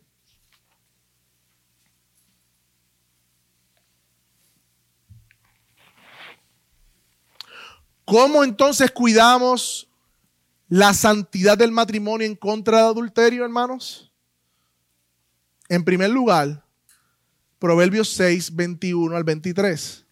[8.04, 9.88] ¿Cómo entonces cuidamos
[10.68, 14.12] la santidad del matrimonio en contra del adulterio, hermanos?
[15.68, 16.64] En primer lugar,
[17.58, 20.06] Proverbios 6, 21 al 23.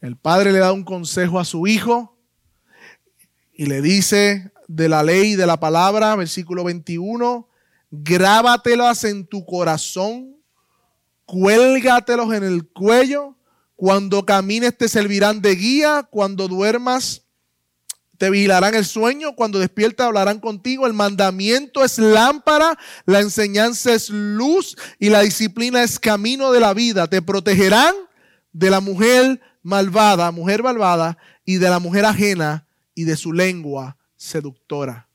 [0.00, 2.16] El padre le da un consejo a su hijo
[3.52, 7.48] y le dice, de la ley de la palabra, versículo 21,
[7.90, 10.36] grábatelas en tu corazón,
[11.26, 13.36] cuélgatelos en el cuello,
[13.76, 17.22] cuando camines te servirán de guía, cuando duermas
[18.18, 20.86] te vigilarán el sueño, cuando despiertas hablarán contigo.
[20.86, 26.74] El mandamiento es lámpara, la enseñanza es luz y la disciplina es camino de la
[26.74, 27.08] vida.
[27.08, 27.94] Te protegerán
[28.52, 33.96] de la mujer malvada, mujer malvada, y de la mujer ajena y de su lengua
[34.24, 35.06] seductora.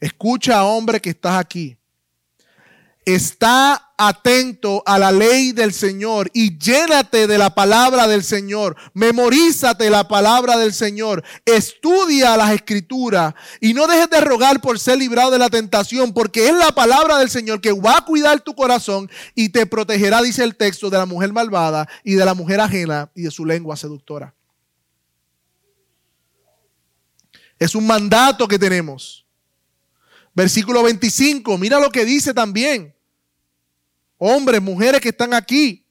[0.00, 1.76] Escucha, hombre que estás aquí.
[3.04, 8.76] Está atento a la ley del Señor y llénate de la palabra del Señor.
[8.94, 11.22] Memorízate la palabra del Señor.
[11.44, 16.48] Estudia las escrituras y no dejes de rogar por ser librado de la tentación, porque
[16.48, 20.44] es la palabra del Señor que va a cuidar tu corazón y te protegerá, dice
[20.44, 23.76] el texto, de la mujer malvada y de la mujer ajena y de su lengua
[23.76, 24.34] seductora.
[27.60, 29.26] Es un mandato que tenemos.
[30.34, 32.94] Versículo 25, mira lo que dice también.
[34.16, 35.84] Hombres, mujeres que están aquí,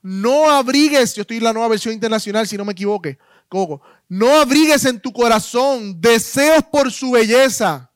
[0.00, 3.18] no abrigues, yo estoy en la nueva versión internacional si no me equivoque,
[3.48, 7.90] Coco, no abrigues en tu corazón deseos por su belleza.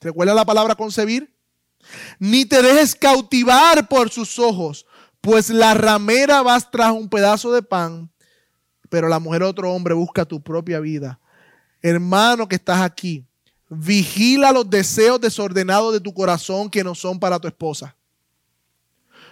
[0.00, 1.34] ¿Recuerda la palabra concebir?
[2.18, 4.84] Ni te dejes cautivar por sus ojos,
[5.20, 8.10] pues la ramera vas tras un pedazo de pan,
[8.90, 11.18] pero la mujer otro hombre busca tu propia vida
[11.82, 13.24] hermano que estás aquí,
[13.68, 17.94] vigila los deseos desordenados de tu corazón que no son para tu esposa.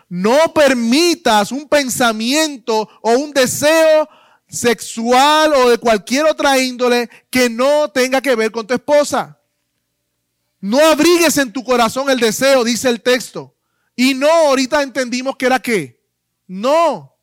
[0.09, 4.09] No permitas un pensamiento o un deseo
[4.49, 9.39] sexual o de cualquier otra índole que no tenga que ver con tu esposa.
[10.61, 13.55] No abrigues en tu corazón el deseo, dice el texto.
[13.95, 16.03] Y no, ahorita entendimos que era qué.
[16.47, 17.15] No.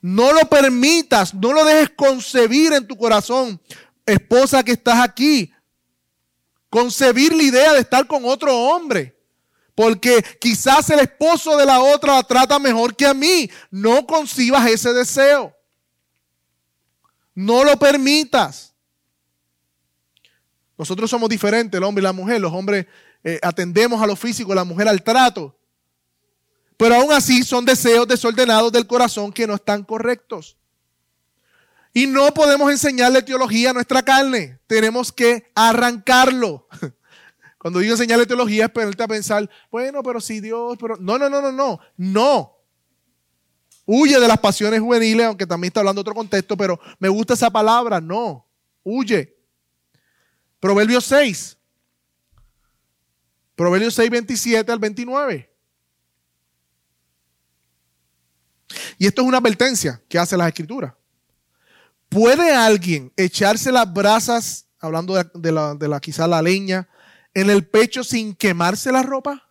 [0.00, 3.60] No lo permitas, no lo dejes concebir en tu corazón,
[4.06, 5.52] esposa que estás aquí.
[6.70, 9.16] Concebir la idea de estar con otro hombre.
[9.74, 13.50] Porque quizás el esposo de la otra la trata mejor que a mí.
[13.70, 15.54] No concibas ese deseo.
[17.34, 18.74] No lo permitas.
[20.78, 22.40] Nosotros somos diferentes, el hombre y la mujer.
[22.40, 22.86] Los hombres
[23.24, 25.56] eh, atendemos a lo físico, la mujer al trato.
[26.80, 30.56] Pero aún así son deseos desordenados del corazón que no están correctos.
[31.92, 34.58] Y no podemos enseñarle teología a nuestra carne.
[34.66, 36.66] Tenemos que arrancarlo.
[37.58, 41.28] Cuando digo enseñarle teología es ponerte a pensar, bueno, pero si Dios, pero no, no,
[41.28, 42.56] no, no, no, no.
[43.84, 47.50] Huye de las pasiones juveniles, aunque también está hablando otro contexto, pero me gusta esa
[47.50, 48.48] palabra, no.
[48.82, 49.36] Huye.
[50.58, 51.58] Proverbios 6.
[53.54, 55.49] Proverbios 6, 27 al 29.
[58.98, 60.96] Y esto es una advertencia que hace la escritura.
[62.08, 66.88] ¿Puede alguien echarse las brasas, hablando de, la, de la, la leña,
[67.34, 69.48] en el pecho sin quemarse la ropa?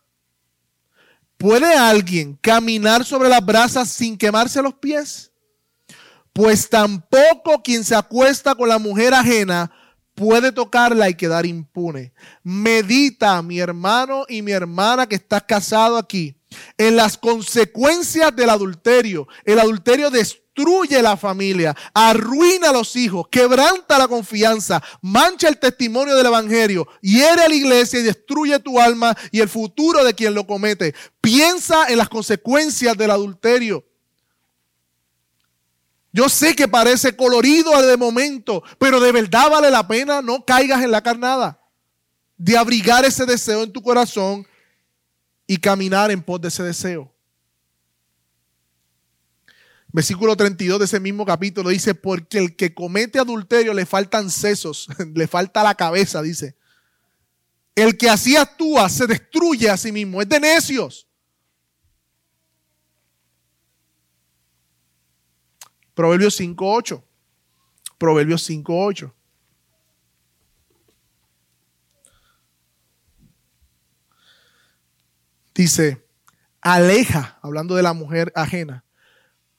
[1.36, 5.32] ¿Puede alguien caminar sobre las brasas sin quemarse los pies?
[6.32, 9.72] Pues tampoco quien se acuesta con la mujer ajena
[10.14, 12.12] puede tocarla y quedar impune.
[12.42, 16.39] Medita, mi hermano y mi hermana que estás casado aquí
[16.76, 19.28] en las consecuencias del adulterio.
[19.44, 26.14] El adulterio destruye la familia, arruina a los hijos, quebranta la confianza, mancha el testimonio
[26.16, 30.34] del Evangelio, hiere a la iglesia y destruye tu alma y el futuro de quien
[30.34, 30.94] lo comete.
[31.20, 33.84] Piensa en las consecuencias del adulterio.
[36.12, 40.82] Yo sé que parece colorido de momento, pero de verdad vale la pena, no caigas
[40.82, 41.60] en la carnada,
[42.36, 44.44] de abrigar ese deseo en tu corazón
[45.50, 47.12] y caminar en pos de ese deseo.
[49.88, 54.86] Versículo 32 de ese mismo capítulo dice, porque el que comete adulterio le faltan sesos,
[55.12, 56.56] le falta la cabeza, dice.
[57.74, 61.08] El que así actúa se destruye a sí mismo, es de necios.
[65.94, 67.02] Proverbios 5.8.
[67.98, 69.12] Proverbios 5.8.
[75.60, 76.02] Dice,
[76.62, 78.82] aleja, hablando de la mujer ajena,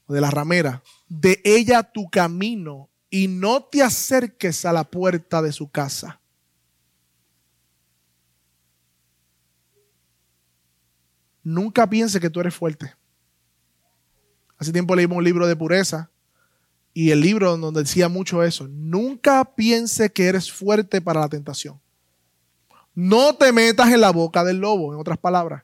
[0.08, 5.52] de la ramera, de ella tu camino y no te acerques a la puerta de
[5.52, 6.20] su casa.
[11.44, 12.96] Nunca piense que tú eres fuerte.
[14.58, 16.10] Hace tiempo leímos un libro de pureza
[16.96, 18.68] y el libro donde decía mucho eso.
[18.68, 21.80] Nunca piense que eres fuerte para la tentación.
[22.96, 25.62] No te metas en la boca del lobo, en otras palabras.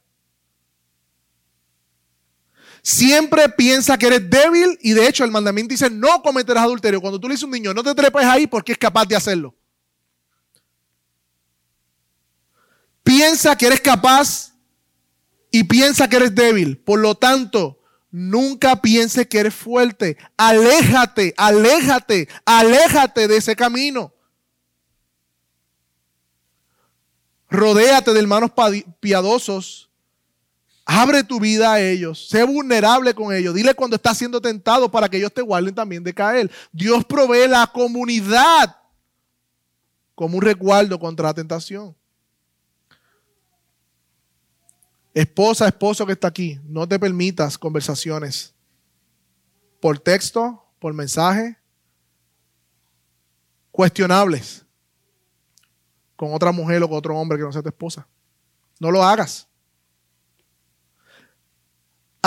[2.89, 7.01] Siempre piensa que eres débil y de hecho el mandamiento dice no cometerás adulterio.
[7.01, 9.17] Cuando tú le dices a un niño no te trepes ahí porque es capaz de
[9.17, 9.53] hacerlo.
[13.03, 14.53] Piensa que eres capaz
[15.51, 16.77] y piensa que eres débil.
[16.77, 17.77] Por lo tanto,
[18.09, 20.15] nunca piense que eres fuerte.
[20.37, 24.13] Aléjate, aléjate, aléjate de ese camino.
[27.49, 28.51] Rodéate de hermanos
[29.01, 29.86] piadosos
[30.89, 32.29] Abre tu vida a ellos.
[32.29, 33.53] Sé vulnerable con ellos.
[33.53, 36.49] Dile cuando estás siendo tentado para que ellos te guarden también de caer.
[36.71, 38.77] Dios provee la comunidad
[40.15, 41.93] como un resguardo contra la tentación.
[45.13, 48.53] Esposa, esposo que está aquí, no te permitas conversaciones
[49.81, 51.57] por texto, por mensaje,
[53.71, 54.65] cuestionables
[56.15, 58.07] con otra mujer o con otro hombre que no sea tu esposa.
[58.79, 59.46] No lo hagas.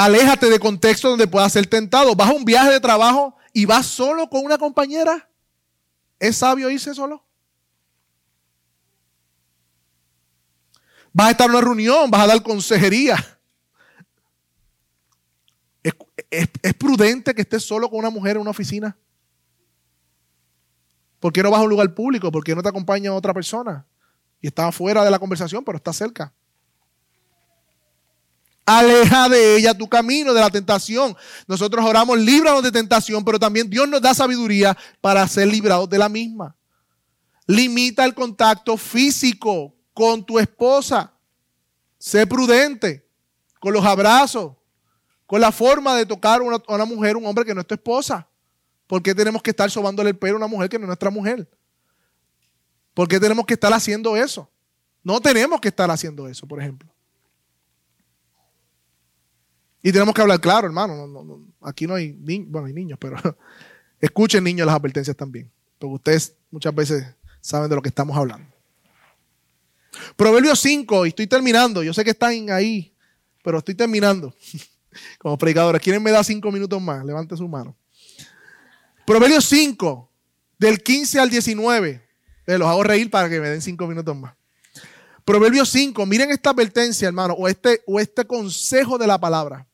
[0.00, 2.14] Aléjate de contexto donde puedas ser tentado.
[2.14, 5.28] Vas a un viaje de trabajo y vas solo con una compañera.
[6.18, 7.22] ¿Es sabio irse solo?
[11.12, 13.18] Vas a estar en una reunión, vas a dar consejería.
[16.30, 18.96] ¿Es, prudente que estés solo con una mujer en una oficina?
[21.18, 22.32] ¿Por qué no vas a un lugar público?
[22.32, 23.86] ¿Por qué no te acompaña otra persona?
[24.40, 26.32] Y está fuera de la conversación, pero está cerca.
[28.78, 31.16] Aleja de ella tu camino de la tentación.
[31.48, 35.98] Nosotros oramos, líbranos de tentación, pero también Dios nos da sabiduría para ser librados de
[35.98, 36.54] la misma.
[37.48, 41.12] Limita el contacto físico con tu esposa.
[41.98, 43.04] Sé prudente
[43.58, 44.52] con los abrazos,
[45.26, 47.74] con la forma de tocar a una, una, mujer, un hombre que no es tu
[47.74, 48.28] esposa.
[48.86, 51.10] ¿Por qué tenemos que estar sobándole el pelo a una mujer que no es nuestra
[51.10, 51.50] mujer?
[52.94, 54.48] ¿Por qué tenemos que estar haciendo eso?
[55.02, 56.89] No tenemos que estar haciendo eso, por ejemplo.
[59.82, 61.44] Y tenemos que hablar claro, hermano.
[61.62, 63.16] aquí no hay niños, bueno, hay niños, pero
[64.00, 65.50] escuchen niños las advertencias también.
[65.78, 67.06] Porque ustedes muchas veces
[67.40, 68.48] saben de lo que estamos hablando.
[70.16, 71.82] Proverbios 5, y estoy terminando.
[71.82, 72.94] Yo sé que están ahí,
[73.42, 74.34] pero estoy terminando.
[75.18, 77.04] Como predicadores, ¿quieren me da cinco minutos más?
[77.04, 77.76] Levante su mano.
[79.06, 80.10] Proverbios 5,
[80.58, 82.02] del 15 al 19.
[82.46, 84.34] Eh, los hago reír para que me den cinco minutos más.
[85.24, 89.66] Proverbios 5, miren esta advertencia, hermano, o este, o este consejo de la palabra.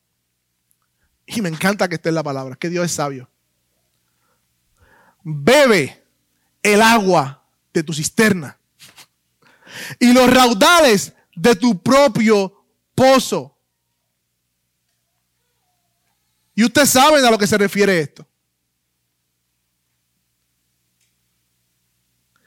[1.27, 3.29] Y me encanta que esté en la palabra, que Dios es sabio.
[5.23, 6.01] Bebe
[6.63, 8.57] el agua de tu cisterna
[9.99, 12.65] y los raudales de tu propio
[12.95, 13.55] pozo.
[16.55, 18.25] Y ustedes saben a lo que se refiere esto.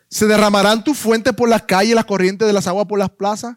[0.09, 3.57] Se derramarán tus fuentes por las calles, las corrientes de las aguas por las plazas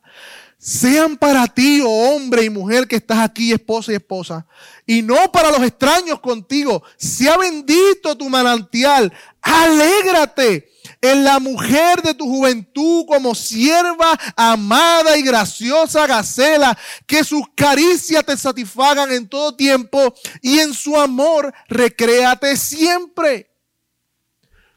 [0.64, 4.46] sean para ti, oh hombre y mujer que estás aquí, esposa y esposa,
[4.86, 6.82] y no para los extraños contigo.
[6.96, 9.12] Sea bendito tu manantial.
[9.42, 17.44] Alégrate en la mujer de tu juventud como sierva amada y graciosa Gacela, que sus
[17.56, 23.50] caricias te satisfagan en todo tiempo y en su amor recréate siempre.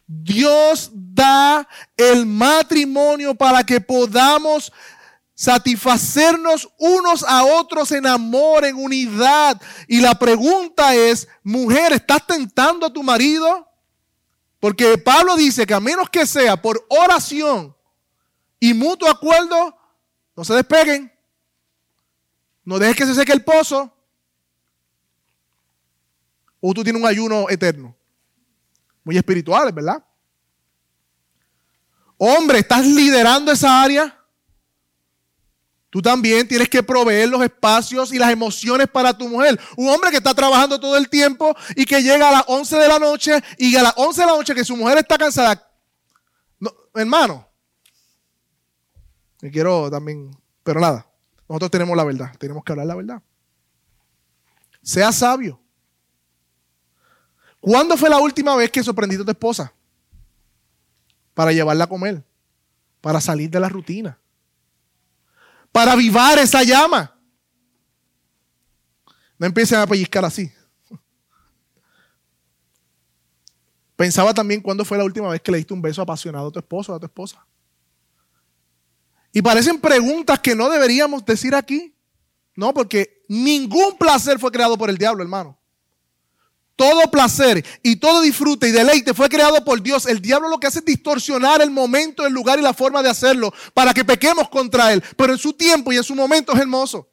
[0.08, 4.72] Dios da el matrimonio para que podamos
[5.36, 9.60] satisfacernos unos a otros en amor, en unidad.
[9.86, 13.68] Y la pregunta es, mujer, ¿estás tentando a tu marido?
[14.58, 17.76] Porque Pablo dice que a menos que sea por oración
[18.58, 19.76] y mutuo acuerdo,
[20.34, 21.12] no se despeguen.
[22.64, 23.94] No dejes que se seque el pozo.
[26.60, 27.94] O tú tienes un ayuno eterno.
[29.04, 30.02] Muy espiritual, ¿verdad?
[32.16, 34.15] Hombre, ¿estás liderando esa área?
[35.96, 39.58] Tú también tienes que proveer los espacios y las emociones para tu mujer.
[39.78, 42.86] Un hombre que está trabajando todo el tiempo y que llega a las 11 de
[42.86, 45.66] la noche y a las 11 de la noche que su mujer está cansada.
[46.94, 47.48] hermano,
[49.40, 51.06] me quiero también, pero nada,
[51.48, 53.22] nosotros tenemos la verdad, tenemos que hablar la verdad.
[54.82, 55.58] Sea sabio.
[57.58, 59.72] ¿Cuándo fue la última vez que sorprendiste a tu esposa?
[61.32, 62.22] Para llevarla a comer,
[63.00, 64.18] para salir de la rutina
[65.76, 67.14] para avivar esa llama.
[69.38, 70.50] No empiecen a pellizcar así.
[73.94, 76.58] Pensaba también cuándo fue la última vez que le diste un beso apasionado a tu
[76.60, 77.46] esposo o a tu esposa.
[79.32, 81.94] Y parecen preguntas que no deberíamos decir aquí.
[82.54, 85.60] No, porque ningún placer fue creado por el diablo, hermano.
[86.76, 90.04] Todo placer y todo disfrute y deleite fue creado por Dios.
[90.04, 93.08] El diablo lo que hace es distorsionar el momento, el lugar y la forma de
[93.08, 95.02] hacerlo para que pequemos contra él.
[95.16, 97.08] Pero en su tiempo y en su momento es hermoso.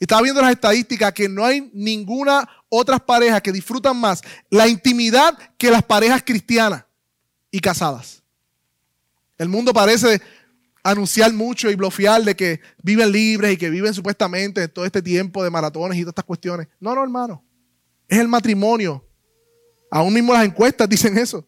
[0.00, 5.38] Estaba viendo las estadísticas que no hay ninguna otra pareja que disfrutan más la intimidad
[5.56, 6.84] que las parejas cristianas
[7.52, 8.24] y casadas.
[9.38, 10.20] El mundo parece
[10.82, 15.44] anunciar mucho y bloquear de que viven libres y que viven supuestamente todo este tiempo
[15.44, 16.66] de maratones y todas estas cuestiones.
[16.80, 17.45] No, no, hermano
[18.08, 19.04] es el matrimonio.
[19.90, 21.46] Aún mismo las encuestas dicen eso.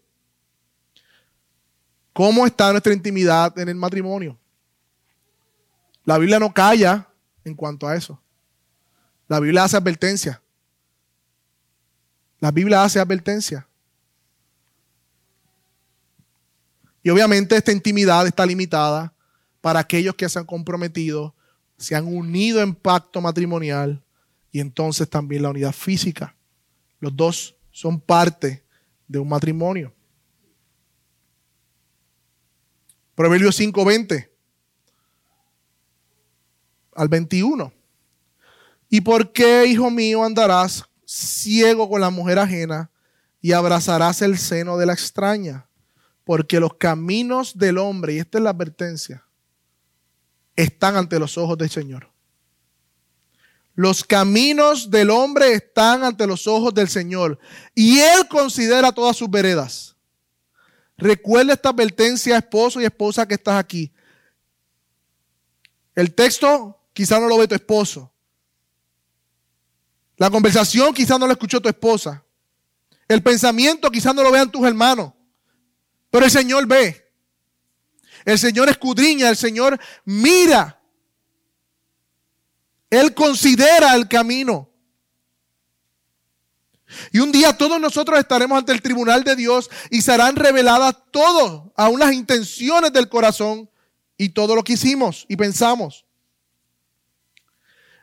[2.13, 4.37] ¿Cómo está nuestra intimidad en el matrimonio?
[6.05, 7.07] La Biblia no calla
[7.45, 8.21] en cuanto a eso.
[9.29, 10.41] La Biblia hace advertencia.
[12.41, 13.67] La Biblia hace advertencia.
[17.03, 19.13] Y obviamente esta intimidad está limitada
[19.61, 21.35] para aquellos que se han comprometido,
[21.77, 24.03] se han unido en pacto matrimonial
[24.51, 26.35] y entonces también la unidad física.
[27.01, 28.65] Los dos son parte
[29.07, 29.95] de un matrimonio.
[33.15, 34.31] Proverbios 5:20
[36.95, 37.73] al 21.
[38.89, 42.91] ¿Y por qué, hijo mío, andarás ciego con la mujer ajena
[43.41, 45.69] y abrazarás el seno de la extraña?
[46.25, 49.25] Porque los caminos del hombre, y esta es la advertencia,
[50.57, 52.11] están ante los ojos del Señor.
[53.79, 57.39] Los caminos del hombre están ante los ojos del Señor
[57.77, 59.95] y Él considera todas sus veredas.
[60.97, 63.93] Recuerda esta advertencia, esposo y esposa que estás aquí.
[65.95, 68.13] El texto quizá no lo ve tu esposo.
[70.17, 72.25] La conversación quizá no lo escuchó tu esposa.
[73.07, 75.13] El pensamiento quizá no lo vean tus hermanos.
[76.11, 77.13] Pero el Señor ve.
[78.25, 80.78] El Señor escudriña, el Señor mira
[82.91, 84.71] él considera el camino.
[87.13, 91.71] Y un día todos nosotros estaremos ante el tribunal de Dios y serán reveladas todas,
[91.77, 93.69] aún las intenciones del corazón
[94.17, 96.07] y todo lo que hicimos y pensamos.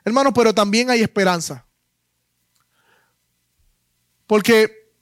[0.04, 1.66] Hermanos, pero también hay esperanza.
[4.26, 4.92] Porque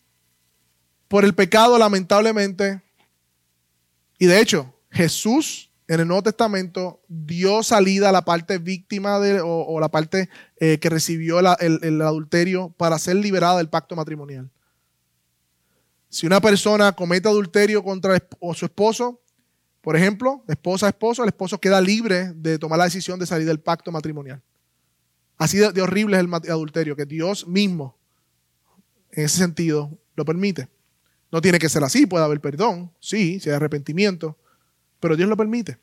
[1.08, 2.82] por el pecado, lamentablemente,
[4.18, 9.40] y de hecho, Jesús en el Nuevo Testamento dio salida a la parte víctima de,
[9.42, 14.50] o, la parte eh, que recibió el, adulterio para ser liberada del pacto matrimonial.
[16.08, 18.16] Si una persona comete adulterio contra
[18.54, 19.20] su esposo,
[19.82, 23.46] por ejemplo, esposa a esposo, el esposo queda libre de tomar la decisión de salir
[23.46, 24.40] del pacto matrimonial.
[25.36, 27.98] Así de, de horrible es el adulterio, que Dios mismo,
[29.10, 30.68] en ese sentido, lo permite.
[31.30, 34.38] No tiene que ser así, puede haber perdón, sí, si hay arrepentimiento,
[35.04, 35.78] pero Dios lo permite.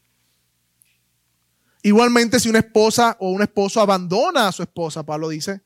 [1.84, 5.62] Igualmente, si una esposa o un esposo abandona a su esposa, Pablo dice,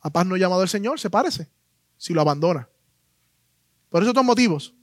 [0.00, 1.48] a paz no llamado el Señor, se parece,
[1.96, 2.68] si lo abandona.
[3.90, 4.74] Por esos dos motivos.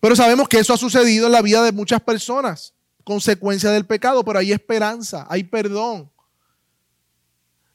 [0.00, 4.24] Pero sabemos que eso ha sucedido en la vida de muchas personas, consecuencia del pecado,
[4.24, 6.10] pero hay esperanza, hay perdón.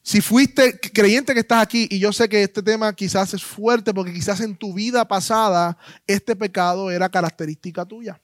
[0.06, 3.92] Si fuiste creyente que estás aquí, y yo sé que este tema quizás es fuerte
[3.92, 5.76] porque quizás en tu vida pasada
[6.06, 8.20] este pecado era característica tuya.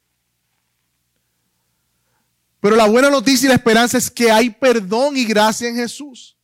[2.61, 6.37] Pero la buena noticia y la esperanza es que hay perdón y gracia en Jesús.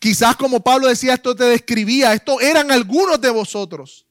[0.00, 4.08] Quizás como Pablo decía, esto te describía, esto eran algunos de vosotros.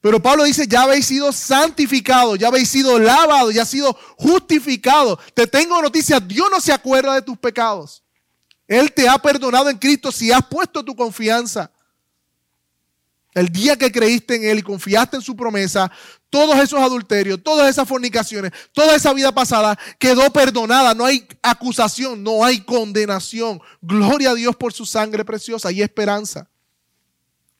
[0.00, 5.18] Pero Pablo dice, ya habéis sido santificados, ya habéis sido lavados, ya habéis sido justificados.
[5.34, 8.02] Te tengo noticias, Dios no se acuerda de tus pecados.
[8.68, 11.72] Él te ha perdonado en Cristo si has puesto tu confianza.
[13.34, 15.90] El día que creíste en Él y confiaste en su promesa,
[16.28, 20.94] todos esos adulterios, todas esas fornicaciones, toda esa vida pasada quedó perdonada.
[20.94, 23.60] No hay acusación, no hay condenación.
[23.80, 26.48] Gloria a Dios por su sangre preciosa y esperanza.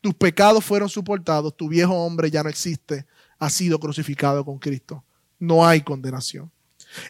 [0.00, 3.06] Tus pecados fueron soportados, tu viejo hombre ya no existe,
[3.38, 5.04] ha sido crucificado con Cristo.
[5.38, 6.50] No hay condenación.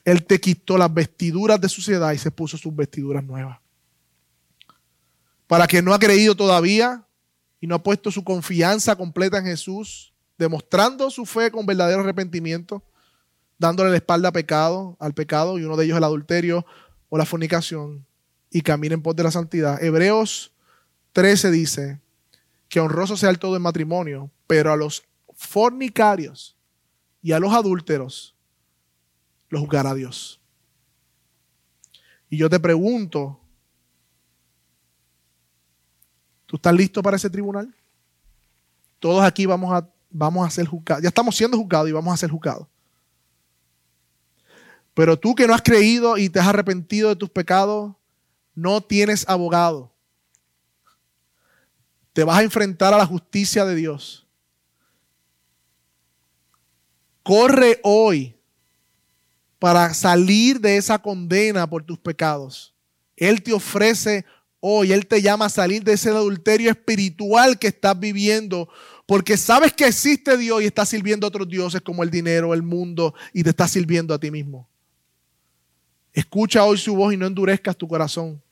[0.04, 3.58] Él te quitó las vestiduras de suciedad y se puso sus vestiduras nuevas.
[5.48, 7.04] Para quien no ha creído todavía
[7.60, 12.84] y no ha puesto su confianza completa en Jesús, demostrando su fe con verdadero arrepentimiento,
[13.58, 16.64] dándole la espalda pecado, al pecado, y uno de ellos el adulterio
[17.08, 18.06] o la fornicación,
[18.50, 19.82] y caminen por de la santidad.
[19.82, 20.52] Hebreos
[21.12, 22.00] 13 dice,
[22.68, 26.56] que honroso sea el todo en matrimonio, pero a los fornicarios
[27.22, 28.34] y a los adúlteros
[29.48, 30.40] los juzgará Dios.
[32.28, 33.40] Y yo te pregunto,
[36.48, 37.72] ¿tú estás listo para ese tribunal?
[38.98, 41.04] Todos aquí vamos a, vamos a ser juzgados.
[41.04, 42.66] Ya estamos siendo juzgados y vamos a ser juzgados.
[44.94, 47.92] Pero tú que no has creído y te has arrepentido de tus pecados,
[48.56, 49.92] no tienes abogado
[52.18, 54.26] te vas a enfrentar a la justicia de Dios.
[57.22, 58.34] Corre hoy
[59.60, 62.74] para salir de esa condena por tus pecados.
[63.16, 64.24] Él te ofrece
[64.60, 68.68] hoy, Él te llama a salir de ese adulterio espiritual que estás viviendo,
[69.06, 72.62] porque sabes que existe Dios y estás sirviendo a otros dioses como el dinero, el
[72.62, 74.68] mundo, y te estás sirviendo a ti mismo.
[76.12, 78.42] Escucha hoy su voz y no endurezcas tu corazón.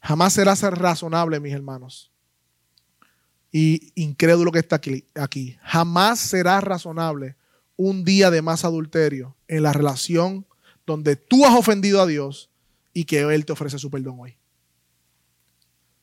[0.00, 2.10] Jamás serás razonable, mis hermanos.
[3.50, 5.58] Y incrédulo que está aquí, aquí.
[5.62, 7.36] Jamás será razonable
[7.76, 10.46] un día de más adulterio en la relación
[10.88, 12.50] donde tú has ofendido a Dios
[12.94, 14.36] y que Él te ofrece su perdón hoy.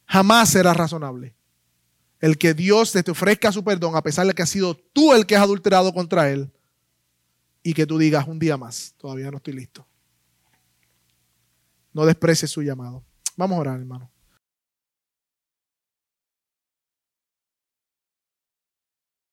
[0.05, 1.35] Jamás será razonable
[2.21, 5.25] el que Dios te ofrezca su perdón a pesar de que has sido tú el
[5.25, 6.51] que has adulterado contra Él
[7.63, 9.87] y que tú digas un día más, todavía no estoy listo.
[11.91, 13.03] No desprecies su llamado.
[13.35, 14.11] Vamos a orar, hermano.